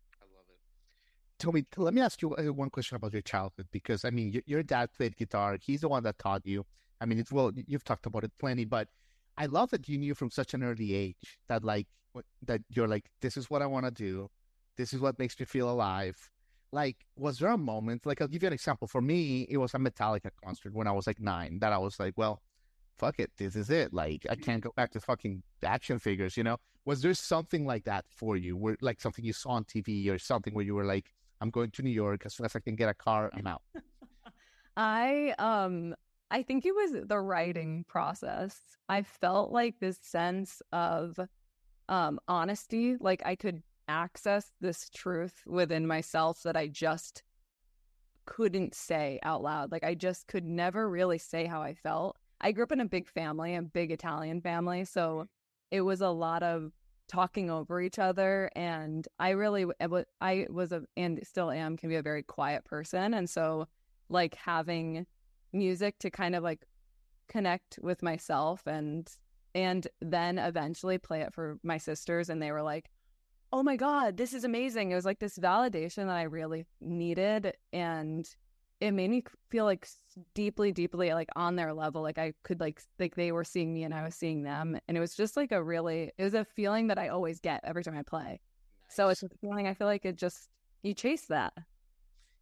Tomi, 1.38 1.66
let 1.76 1.92
me 1.92 2.00
ask 2.00 2.22
you 2.22 2.34
uh, 2.34 2.44
one 2.44 2.70
question 2.70 2.96
about 2.96 3.12
your 3.12 3.20
childhood 3.20 3.66
because 3.72 4.06
I 4.06 4.10
mean, 4.10 4.40
your 4.46 4.62
dad 4.62 4.88
played 4.96 5.18
guitar. 5.18 5.58
He's 5.60 5.82
the 5.82 5.88
one 5.90 6.02
that 6.04 6.18
taught 6.18 6.46
you. 6.46 6.64
I 6.98 7.04
mean, 7.04 7.18
it's 7.18 7.30
well, 7.30 7.52
you've 7.66 7.84
talked 7.84 8.06
about 8.06 8.24
it 8.24 8.32
plenty, 8.38 8.64
but 8.64 8.88
I 9.36 9.46
love 9.46 9.70
that 9.70 9.88
you 9.88 9.98
knew 9.98 10.14
from 10.14 10.30
such 10.30 10.54
an 10.54 10.62
early 10.62 10.94
age 10.94 11.38
that 11.48 11.64
like 11.64 11.86
that 12.42 12.60
you're 12.68 12.88
like, 12.88 13.10
this 13.20 13.36
is 13.36 13.48
what 13.50 13.62
I 13.62 13.66
want 13.66 13.86
to 13.86 13.90
do. 13.90 14.30
This 14.76 14.92
is 14.92 15.00
what 15.00 15.18
makes 15.18 15.38
me 15.38 15.46
feel 15.46 15.70
alive. 15.70 16.16
Like, 16.72 16.96
was 17.16 17.38
there 17.38 17.50
a 17.50 17.58
moment? 17.58 18.06
Like, 18.06 18.20
I'll 18.20 18.28
give 18.28 18.42
you 18.42 18.46
an 18.46 18.54
example. 18.54 18.88
For 18.88 19.02
me, 19.02 19.46
it 19.50 19.58
was 19.58 19.74
a 19.74 19.78
Metallica 19.78 20.30
concert 20.42 20.74
when 20.74 20.86
I 20.86 20.92
was 20.92 21.06
like 21.06 21.20
nine. 21.20 21.58
That 21.60 21.72
I 21.72 21.78
was 21.78 22.00
like, 22.00 22.14
well, 22.16 22.40
fuck 22.98 23.18
it, 23.18 23.30
this 23.36 23.56
is 23.56 23.68
it. 23.68 23.92
Like, 23.92 24.26
I 24.30 24.36
can't 24.36 24.62
go 24.62 24.72
back 24.74 24.90
to 24.92 25.00
fucking 25.00 25.42
action 25.62 25.98
figures. 25.98 26.36
You 26.36 26.44
know? 26.44 26.56
Was 26.84 27.02
there 27.02 27.14
something 27.14 27.66
like 27.66 27.84
that 27.84 28.04
for 28.08 28.36
you? 28.36 28.56
Where 28.56 28.76
like 28.80 29.00
something 29.00 29.24
you 29.24 29.32
saw 29.32 29.50
on 29.50 29.64
TV 29.64 30.10
or 30.10 30.18
something 30.18 30.54
where 30.54 30.64
you 30.64 30.74
were 30.74 30.84
like, 30.84 31.12
I'm 31.40 31.50
going 31.50 31.70
to 31.72 31.82
New 31.82 31.90
York 31.90 32.22
as 32.24 32.34
soon 32.34 32.46
as 32.46 32.56
I 32.56 32.60
can 32.60 32.76
get 32.76 32.88
a 32.88 32.94
car. 32.94 33.30
I'm 33.34 33.46
out. 33.46 33.62
I 34.76 35.34
um 35.38 35.94
I 36.32 36.42
think 36.42 36.64
it 36.64 36.74
was 36.74 36.92
the 37.04 37.20
writing 37.20 37.84
process. 37.86 38.58
I 38.88 39.02
felt 39.02 39.52
like 39.52 39.78
this 39.78 39.98
sense 40.00 40.62
of 40.72 41.20
um 41.88 42.18
honesty, 42.26 42.96
like 42.98 43.22
I 43.24 43.36
could 43.36 43.62
access 43.86 44.50
this 44.60 44.88
truth 44.88 45.42
within 45.46 45.86
myself 45.86 46.42
that 46.44 46.56
I 46.56 46.68
just 46.68 47.22
couldn't 48.24 48.74
say 48.74 49.20
out 49.22 49.42
loud. 49.42 49.70
Like 49.70 49.84
I 49.84 49.94
just 49.94 50.26
could 50.26 50.46
never 50.46 50.88
really 50.88 51.18
say 51.18 51.44
how 51.44 51.60
I 51.60 51.74
felt. 51.74 52.16
I 52.40 52.52
grew 52.52 52.64
up 52.64 52.72
in 52.72 52.80
a 52.80 52.86
big 52.86 53.08
family, 53.08 53.54
a 53.54 53.62
big 53.62 53.92
Italian 53.92 54.40
family, 54.40 54.86
so 54.86 55.26
it 55.70 55.82
was 55.82 56.00
a 56.00 56.08
lot 56.08 56.42
of 56.42 56.72
talking 57.08 57.50
over 57.50 57.78
each 57.78 57.98
other 57.98 58.48
and 58.56 59.06
i 59.18 59.30
really 59.30 59.66
i 60.22 60.46
was 60.48 60.72
a 60.72 60.82
and 60.96 61.20
still 61.26 61.50
am 61.50 61.76
can 61.76 61.90
be 61.90 61.96
a 61.96 62.02
very 62.02 62.22
quiet 62.22 62.64
person 62.64 63.12
and 63.12 63.28
so 63.28 63.68
like 64.08 64.34
having 64.34 65.04
music 65.52 65.98
to 65.98 66.10
kind 66.10 66.34
of 66.34 66.42
like 66.42 66.66
connect 67.28 67.78
with 67.82 68.02
myself 68.02 68.66
and 68.66 69.08
and 69.54 69.86
then 70.00 70.38
eventually 70.38 70.98
play 70.98 71.20
it 71.20 71.32
for 71.32 71.58
my 71.62 71.78
sisters 71.78 72.28
and 72.28 72.42
they 72.42 72.50
were 72.50 72.62
like 72.62 72.90
oh 73.52 73.62
my 73.62 73.76
god 73.76 74.16
this 74.16 74.32
is 74.32 74.44
amazing. 74.44 74.90
It 74.90 74.94
was 74.94 75.04
like 75.04 75.18
this 75.18 75.38
validation 75.38 76.06
that 76.06 76.16
i 76.16 76.22
really 76.22 76.66
needed 76.80 77.54
and 77.72 78.26
it 78.80 78.90
made 78.90 79.10
me 79.10 79.22
feel 79.50 79.64
like 79.64 79.86
deeply 80.34 80.72
deeply 80.72 81.14
like 81.14 81.28
on 81.36 81.54
their 81.54 81.72
level 81.72 82.02
like 82.02 82.18
i 82.18 82.32
could 82.42 82.58
like 82.60 82.80
like 82.98 83.14
they 83.14 83.30
were 83.30 83.44
seeing 83.44 83.72
me 83.72 83.84
and 83.84 83.94
i 83.94 84.02
was 84.02 84.14
seeing 84.14 84.42
them 84.42 84.78
and 84.88 84.96
it 84.96 85.00
was 85.00 85.14
just 85.14 85.36
like 85.36 85.52
a 85.52 85.62
really 85.62 86.10
it 86.18 86.24
was 86.24 86.34
a 86.34 86.44
feeling 86.44 86.88
that 86.88 86.98
i 86.98 87.08
always 87.08 87.40
get 87.40 87.60
every 87.64 87.84
time 87.84 87.96
i 87.96 88.02
play. 88.02 88.40
Nice. 88.88 88.96
so 88.96 89.08
it's 89.08 89.22
a 89.22 89.28
feeling 89.40 89.68
i 89.68 89.74
feel 89.74 89.86
like 89.86 90.04
it 90.04 90.16
just 90.16 90.48
you 90.82 90.94
chase 90.94 91.26
that. 91.26 91.52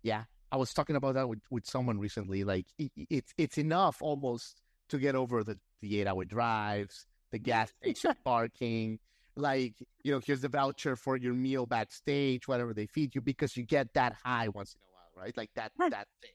Yeah 0.02 0.24
i 0.52 0.56
was 0.56 0.72
talking 0.72 0.96
about 0.96 1.14
that 1.14 1.28
with, 1.28 1.40
with 1.50 1.66
someone 1.66 1.98
recently 1.98 2.44
like 2.44 2.66
it, 2.78 2.90
it's 3.08 3.32
it's 3.38 3.58
enough 3.58 3.98
almost 4.00 4.60
to 4.88 4.98
get 4.98 5.14
over 5.14 5.42
the 5.44 5.58
the 5.80 6.00
eight 6.00 6.06
hour 6.06 6.24
drives 6.24 7.06
the 7.32 7.38
gas 7.38 7.70
station 7.82 8.14
parking 8.24 8.98
like 9.36 9.74
you 10.02 10.12
know 10.12 10.20
here's 10.24 10.40
the 10.40 10.48
voucher 10.48 10.96
for 10.96 11.16
your 11.16 11.32
meal 11.32 11.66
backstage 11.66 12.46
whatever 12.48 12.74
they 12.74 12.86
feed 12.86 13.14
you 13.14 13.20
because 13.20 13.56
you 13.56 13.64
get 13.64 13.92
that 13.94 14.14
high 14.24 14.48
once 14.48 14.74
in 14.74 14.80
a 14.80 14.84
while 14.84 14.90
right? 15.20 15.36
Like 15.36 15.50
that 15.54 15.72
that 15.78 16.08
thing. 16.22 16.30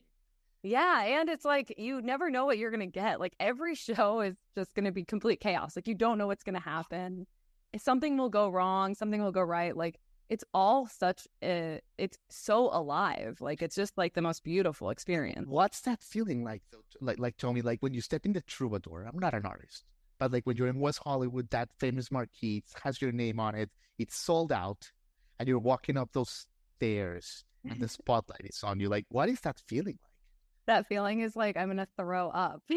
Yeah, 0.62 1.02
and 1.02 1.28
it's 1.28 1.44
like 1.44 1.74
you 1.78 2.02
never 2.02 2.30
know 2.30 2.46
what 2.46 2.58
you're 2.58 2.70
gonna 2.70 2.86
get. 2.86 3.20
Like 3.20 3.34
every 3.38 3.74
show 3.74 4.20
is 4.20 4.36
just 4.54 4.74
gonna 4.74 4.92
be 4.92 5.04
complete 5.04 5.40
chaos. 5.40 5.76
Like 5.76 5.88
you 5.88 5.94
don't 5.94 6.18
know 6.18 6.26
what's 6.26 6.44
gonna 6.44 6.60
happen. 6.60 7.26
If 7.72 7.82
Something 7.82 8.16
will 8.16 8.30
go 8.30 8.48
wrong, 8.48 8.94
something 8.94 9.22
will 9.22 9.32
go 9.32 9.42
right. 9.42 9.76
Like 9.76 9.98
it's 10.28 10.44
all 10.52 10.86
such 10.86 11.26
a 11.42 11.80
it's 11.98 12.18
so 12.28 12.70
alive. 12.72 13.38
Like 13.40 13.62
it's 13.62 13.76
just 13.76 13.96
like 13.96 14.14
the 14.14 14.22
most 14.22 14.42
beautiful 14.42 14.90
experience. 14.90 15.46
What's 15.48 15.80
that 15.82 16.02
feeling 16.02 16.44
like 16.44 16.62
though? 16.72 16.82
Like 17.00 17.18
like 17.18 17.36
Tomi, 17.36 17.62
like 17.62 17.80
when 17.80 17.94
you 17.94 18.00
step 18.00 18.26
in 18.26 18.32
the 18.32 18.40
troubadour, 18.42 19.08
I'm 19.10 19.18
not 19.18 19.34
an 19.34 19.46
artist, 19.46 19.84
but 20.18 20.32
like 20.32 20.44
when 20.44 20.56
you're 20.56 20.68
in 20.68 20.80
West 20.80 21.00
Hollywood, 21.04 21.50
that 21.50 21.68
famous 21.78 22.10
marquee 22.10 22.64
has 22.82 23.00
your 23.00 23.12
name 23.12 23.38
on 23.38 23.54
it, 23.54 23.70
it's 23.98 24.16
sold 24.16 24.52
out, 24.52 24.90
and 25.38 25.48
you're 25.48 25.58
walking 25.58 25.96
up 25.96 26.10
those 26.12 26.46
stairs 26.76 27.44
and 27.64 27.80
the 27.80 27.88
spotlight 28.00 28.42
is 28.44 28.62
on 28.62 28.80
you. 28.80 28.88
Like, 28.88 29.06
what 29.08 29.28
is 29.28 29.40
that 29.40 29.60
feeling 29.66 29.98
like? 30.02 30.12
That 30.66 30.86
feeling 30.88 31.20
is 31.20 31.36
like 31.36 31.56
I'm 31.56 31.68
gonna 31.68 31.88
throw 31.96 32.28
up. 32.30 32.62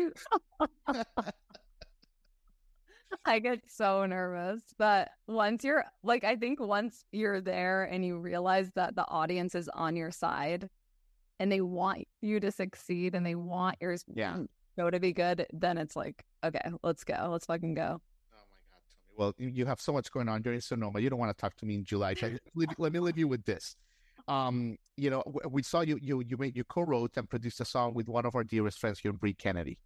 I 3.25 3.39
get 3.39 3.61
so 3.67 4.05
nervous. 4.05 4.61
But 4.77 5.09
once 5.27 5.63
you're 5.63 5.85
like, 6.03 6.23
I 6.23 6.35
think 6.35 6.59
once 6.59 7.03
you're 7.11 7.41
there 7.41 7.83
and 7.83 8.05
you 8.05 8.17
realize 8.17 8.71
that 8.75 8.95
the 8.95 9.07
audience 9.07 9.55
is 9.55 9.69
on 9.69 9.95
your 9.95 10.11
side 10.11 10.69
and 11.39 11.51
they 11.51 11.61
want 11.61 12.05
you 12.21 12.39
to 12.39 12.51
succeed 12.51 13.15
and 13.15 13.25
they 13.25 13.35
want 13.35 13.77
your 13.81 13.95
Yeah. 14.13 14.37
show 14.77 14.89
to 14.89 14.99
be 14.99 15.13
good, 15.13 15.45
then 15.53 15.77
it's 15.77 15.95
like, 15.95 16.23
okay, 16.43 16.61
let's 16.83 17.03
go. 17.03 17.29
Let's 17.31 17.45
fucking 17.45 17.73
go. 17.75 18.01
Oh 18.33 18.37
my 18.49 18.57
God. 18.69 19.17
Well, 19.17 19.33
you 19.37 19.65
have 19.65 19.81
so 19.81 19.93
much 19.93 20.11
going 20.11 20.29
on. 20.29 20.41
You're 20.43 20.59
Sonoma. 20.61 20.99
You 20.99 21.09
don't 21.09 21.19
want 21.19 21.35
to 21.35 21.39
talk 21.41 21.55
to 21.57 21.65
me 21.65 21.75
in 21.75 21.83
July. 21.85 22.15
Let, 22.55 22.79
let 22.79 22.93
me 22.93 22.99
leave 22.99 23.17
you 23.17 23.27
with 23.27 23.45
this. 23.45 23.75
Um, 24.27 24.77
you 24.95 25.09
know, 25.09 25.23
we 25.49 25.63
saw 25.63 25.81
you 25.81 25.97
you 26.01 26.21
you 26.21 26.37
made 26.37 26.55
you 26.55 26.63
co-wrote 26.65 27.17
and 27.17 27.27
produced 27.27 27.61
a 27.61 27.65
song 27.65 27.95
with 27.95 28.07
one 28.07 28.25
of 28.27 28.35
our 28.35 28.43
dearest 28.43 28.77
friends 28.77 28.99
here, 28.99 29.11
Bree 29.11 29.33
Kennedy. 29.33 29.79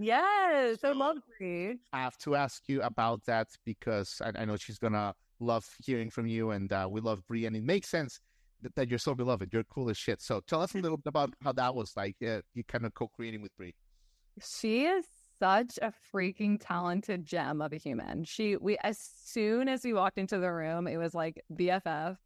Yes, 0.00 0.82
I 0.82 0.92
love 0.92 1.18
Bree. 1.38 1.76
I 1.92 2.00
have 2.00 2.16
to 2.18 2.34
ask 2.34 2.62
you 2.68 2.80
about 2.80 3.22
that 3.26 3.48
because 3.66 4.22
I, 4.24 4.32
I 4.34 4.44
know 4.46 4.56
she's 4.56 4.78
gonna 4.78 5.14
love 5.40 5.66
hearing 5.84 6.08
from 6.08 6.26
you, 6.26 6.52
and 6.52 6.72
uh, 6.72 6.88
we 6.90 7.02
love 7.02 7.22
Bree, 7.26 7.44
and 7.44 7.54
it 7.54 7.62
makes 7.62 7.90
sense 7.90 8.18
that, 8.62 8.74
that 8.76 8.88
you're 8.88 8.98
so 8.98 9.14
beloved. 9.14 9.52
You're 9.52 9.64
cool 9.64 9.90
as 9.90 9.98
shit. 9.98 10.22
So 10.22 10.40
tell 10.46 10.62
us 10.62 10.74
a 10.74 10.78
little 10.80 10.96
bit 10.96 11.08
about 11.08 11.34
how 11.44 11.52
that 11.52 11.74
was 11.74 11.92
like. 11.98 12.16
Uh, 12.26 12.40
you 12.54 12.64
kind 12.64 12.86
of 12.86 12.94
co-creating 12.94 13.42
with 13.42 13.54
Bree. 13.58 13.74
She 14.42 14.86
is 14.86 15.04
such 15.38 15.78
a 15.82 15.92
freaking 16.14 16.58
talented 16.58 17.26
gem 17.26 17.60
of 17.60 17.74
a 17.74 17.76
human. 17.76 18.24
She 18.24 18.56
we 18.56 18.78
as 18.82 18.98
soon 18.98 19.68
as 19.68 19.84
we 19.84 19.92
walked 19.92 20.16
into 20.16 20.38
the 20.38 20.50
room, 20.50 20.86
it 20.86 20.96
was 20.96 21.14
like 21.14 21.42
BFF. 21.52 22.16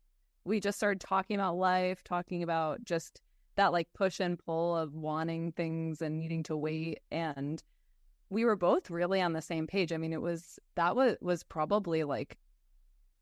We 0.44 0.60
just 0.60 0.78
started 0.78 1.00
talking 1.00 1.34
about 1.34 1.56
life, 1.56 2.04
talking 2.04 2.44
about 2.44 2.84
just 2.84 3.20
that 3.56 3.72
like 3.72 3.88
push 3.94 4.20
and 4.20 4.38
pull 4.38 4.76
of 4.76 4.94
wanting 4.94 5.52
things 5.52 6.02
and 6.02 6.18
needing 6.18 6.42
to 6.44 6.52
mm-hmm. 6.54 6.62
wait 6.62 7.00
and 7.10 7.62
we 8.30 8.44
were 8.44 8.56
both 8.56 8.90
really 8.90 9.20
on 9.20 9.32
the 9.32 9.42
same 9.42 9.66
page. 9.66 9.92
I 9.92 9.96
mean, 9.96 10.12
it 10.12 10.20
was 10.20 10.58
that 10.74 10.96
was 10.96 11.16
was 11.20 11.42
probably 11.42 12.04
like 12.04 12.38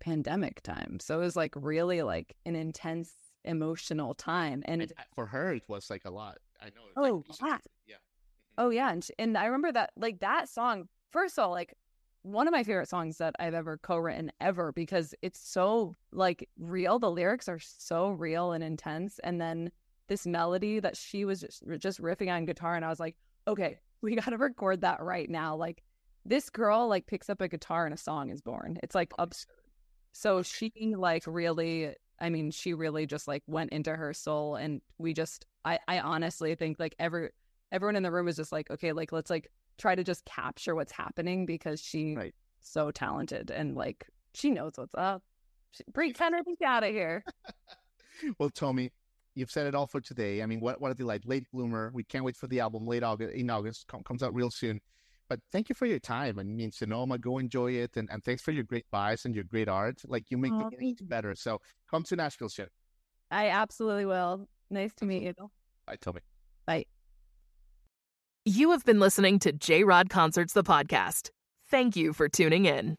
pandemic 0.00 0.62
time. 0.62 0.98
So 1.00 1.20
it 1.20 1.22
was 1.24 1.36
like 1.36 1.54
really 1.56 2.02
like 2.02 2.34
an 2.46 2.56
intense 2.56 3.12
emotional 3.44 4.14
time 4.14 4.62
and 4.66 4.82
And 4.82 4.92
for 5.14 5.26
her, 5.26 5.54
it 5.54 5.68
was 5.68 5.90
like 5.90 6.04
a 6.04 6.10
lot. 6.10 6.38
I 6.60 6.66
know. 6.66 6.82
Oh, 6.96 7.24
like, 7.28 7.40
yeah. 7.40 7.58
yeah. 7.86 7.94
Mm-hmm. 7.94 8.58
Oh 8.58 8.70
yeah, 8.70 8.90
and 8.92 9.06
and 9.18 9.36
I 9.36 9.46
remember 9.46 9.72
that 9.72 9.90
like 9.96 10.20
that 10.20 10.48
song. 10.48 10.88
First 11.10 11.38
of 11.38 11.44
all, 11.44 11.50
like 11.50 11.74
one 12.22 12.46
of 12.46 12.52
my 12.52 12.62
favorite 12.62 12.88
songs 12.88 13.18
that 13.18 13.34
I've 13.38 13.54
ever 13.54 13.78
co-written 13.78 14.30
ever 14.40 14.72
because 14.72 15.14
it's 15.22 15.40
so 15.40 15.94
like 16.12 16.48
real. 16.58 16.98
The 16.98 17.10
lyrics 17.10 17.48
are 17.48 17.58
so 17.58 18.10
real 18.10 18.52
and 18.52 18.62
intense, 18.62 19.18
and 19.24 19.40
then 19.40 19.72
this 20.08 20.26
melody 20.26 20.80
that 20.80 20.96
she 20.96 21.24
was 21.24 21.40
just 21.40 21.62
just 21.78 22.00
riffing 22.00 22.30
on 22.32 22.44
guitar, 22.44 22.74
and 22.76 22.84
I 22.84 22.88
was 22.88 23.00
like, 23.00 23.16
okay, 23.46 23.78
we 24.02 24.14
got 24.16 24.30
to 24.30 24.36
record 24.38 24.80
that 24.82 25.02
right 25.02 25.28
now. 25.30 25.56
Like 25.56 25.82
this 26.24 26.50
girl 26.50 26.88
like 26.88 27.06
picks 27.06 27.28
up 27.30 27.40
a 27.40 27.48
guitar 27.48 27.84
and 27.84 27.94
a 27.94 27.98
song 27.98 28.30
is 28.30 28.40
born. 28.40 28.78
It's 28.82 28.94
like 28.94 29.12
absurd. 29.18 29.48
So 30.12 30.42
she 30.42 30.70
like 30.96 31.24
really, 31.26 31.94
I 32.20 32.28
mean, 32.30 32.50
she 32.50 32.74
really 32.74 33.06
just 33.06 33.26
like 33.26 33.42
went 33.46 33.70
into 33.70 33.94
her 33.96 34.12
soul, 34.12 34.56
and 34.56 34.80
we 34.98 35.14
just, 35.14 35.46
I, 35.64 35.78
I 35.88 36.00
honestly 36.00 36.54
think 36.54 36.78
like 36.78 36.94
every 36.98 37.30
everyone 37.72 37.96
in 37.96 38.02
the 38.02 38.12
room 38.12 38.26
was 38.26 38.36
just 38.36 38.52
like, 38.52 38.70
okay, 38.70 38.92
like 38.92 39.12
let's 39.12 39.30
like 39.30 39.48
try 39.78 39.94
to 39.94 40.04
just 40.04 40.24
capture 40.26 40.74
what's 40.74 40.92
happening 40.92 41.46
because 41.46 41.80
she 41.80 42.14
Right. 42.14 42.34
so 42.60 42.90
talented 42.90 43.50
and 43.50 43.74
like 43.74 44.06
she 44.34 44.50
knows 44.50 44.72
what's 44.76 44.94
up. 44.94 45.22
She, 45.72 46.12
Kenner, 46.12 46.42
get 46.44 46.68
out 46.68 46.84
of 46.84 46.90
here. 46.90 47.24
Well, 48.38 48.50
Tomi, 48.50 48.92
you've 49.34 49.50
said 49.50 49.66
it 49.66 49.74
all 49.74 49.86
for 49.86 50.00
today. 50.00 50.42
I 50.42 50.46
mean, 50.46 50.60
what 50.60 50.80
what 50.80 50.90
a 50.90 50.94
delight! 50.94 51.26
Late 51.26 51.46
bloomer. 51.52 51.90
We 51.94 52.04
can't 52.04 52.24
wait 52.24 52.36
for 52.36 52.46
the 52.46 52.60
album. 52.60 52.86
Late 52.86 53.02
August, 53.02 53.34
in 53.34 53.50
August, 53.50 53.86
com- 53.88 54.02
comes 54.02 54.22
out 54.22 54.34
real 54.34 54.50
soon. 54.50 54.80
But 55.28 55.40
thank 55.50 55.68
you 55.68 55.74
for 55.74 55.86
your 55.86 55.98
time. 55.98 56.38
I 56.38 56.42
mean, 56.42 56.72
Sonoma, 56.72 57.16
go 57.16 57.38
enjoy 57.38 57.72
it, 57.72 57.96
and, 57.96 58.08
and 58.10 58.22
thanks 58.22 58.42
for 58.42 58.50
your 58.50 58.64
great 58.64 58.84
vibes 58.92 59.24
and 59.24 59.34
your 59.34 59.44
great 59.44 59.68
art. 59.68 60.02
Like 60.06 60.30
you 60.30 60.36
make 60.36 60.52
Aw, 60.52 60.58
the 60.58 60.76
thank 60.76 60.98
game 60.98 61.08
better. 61.08 61.34
So 61.34 61.60
come 61.90 62.02
to 62.04 62.16
Nashville 62.16 62.50
soon. 62.50 62.66
I 63.30 63.48
absolutely 63.48 64.04
will. 64.04 64.46
Nice 64.70 64.92
to 64.96 65.06
meet 65.06 65.22
you. 65.22 65.34
Bye, 65.86 65.96
Tomi. 66.00 66.20
Bye. 66.66 66.84
You 68.44 68.72
have 68.72 68.84
been 68.84 69.00
listening 69.00 69.38
to 69.40 69.52
J 69.52 69.84
Rod 69.84 70.10
Concerts, 70.10 70.52
the 70.52 70.64
podcast. 70.64 71.30
Thank 71.70 71.96
you 71.96 72.12
for 72.12 72.28
tuning 72.28 72.66
in. 72.66 72.96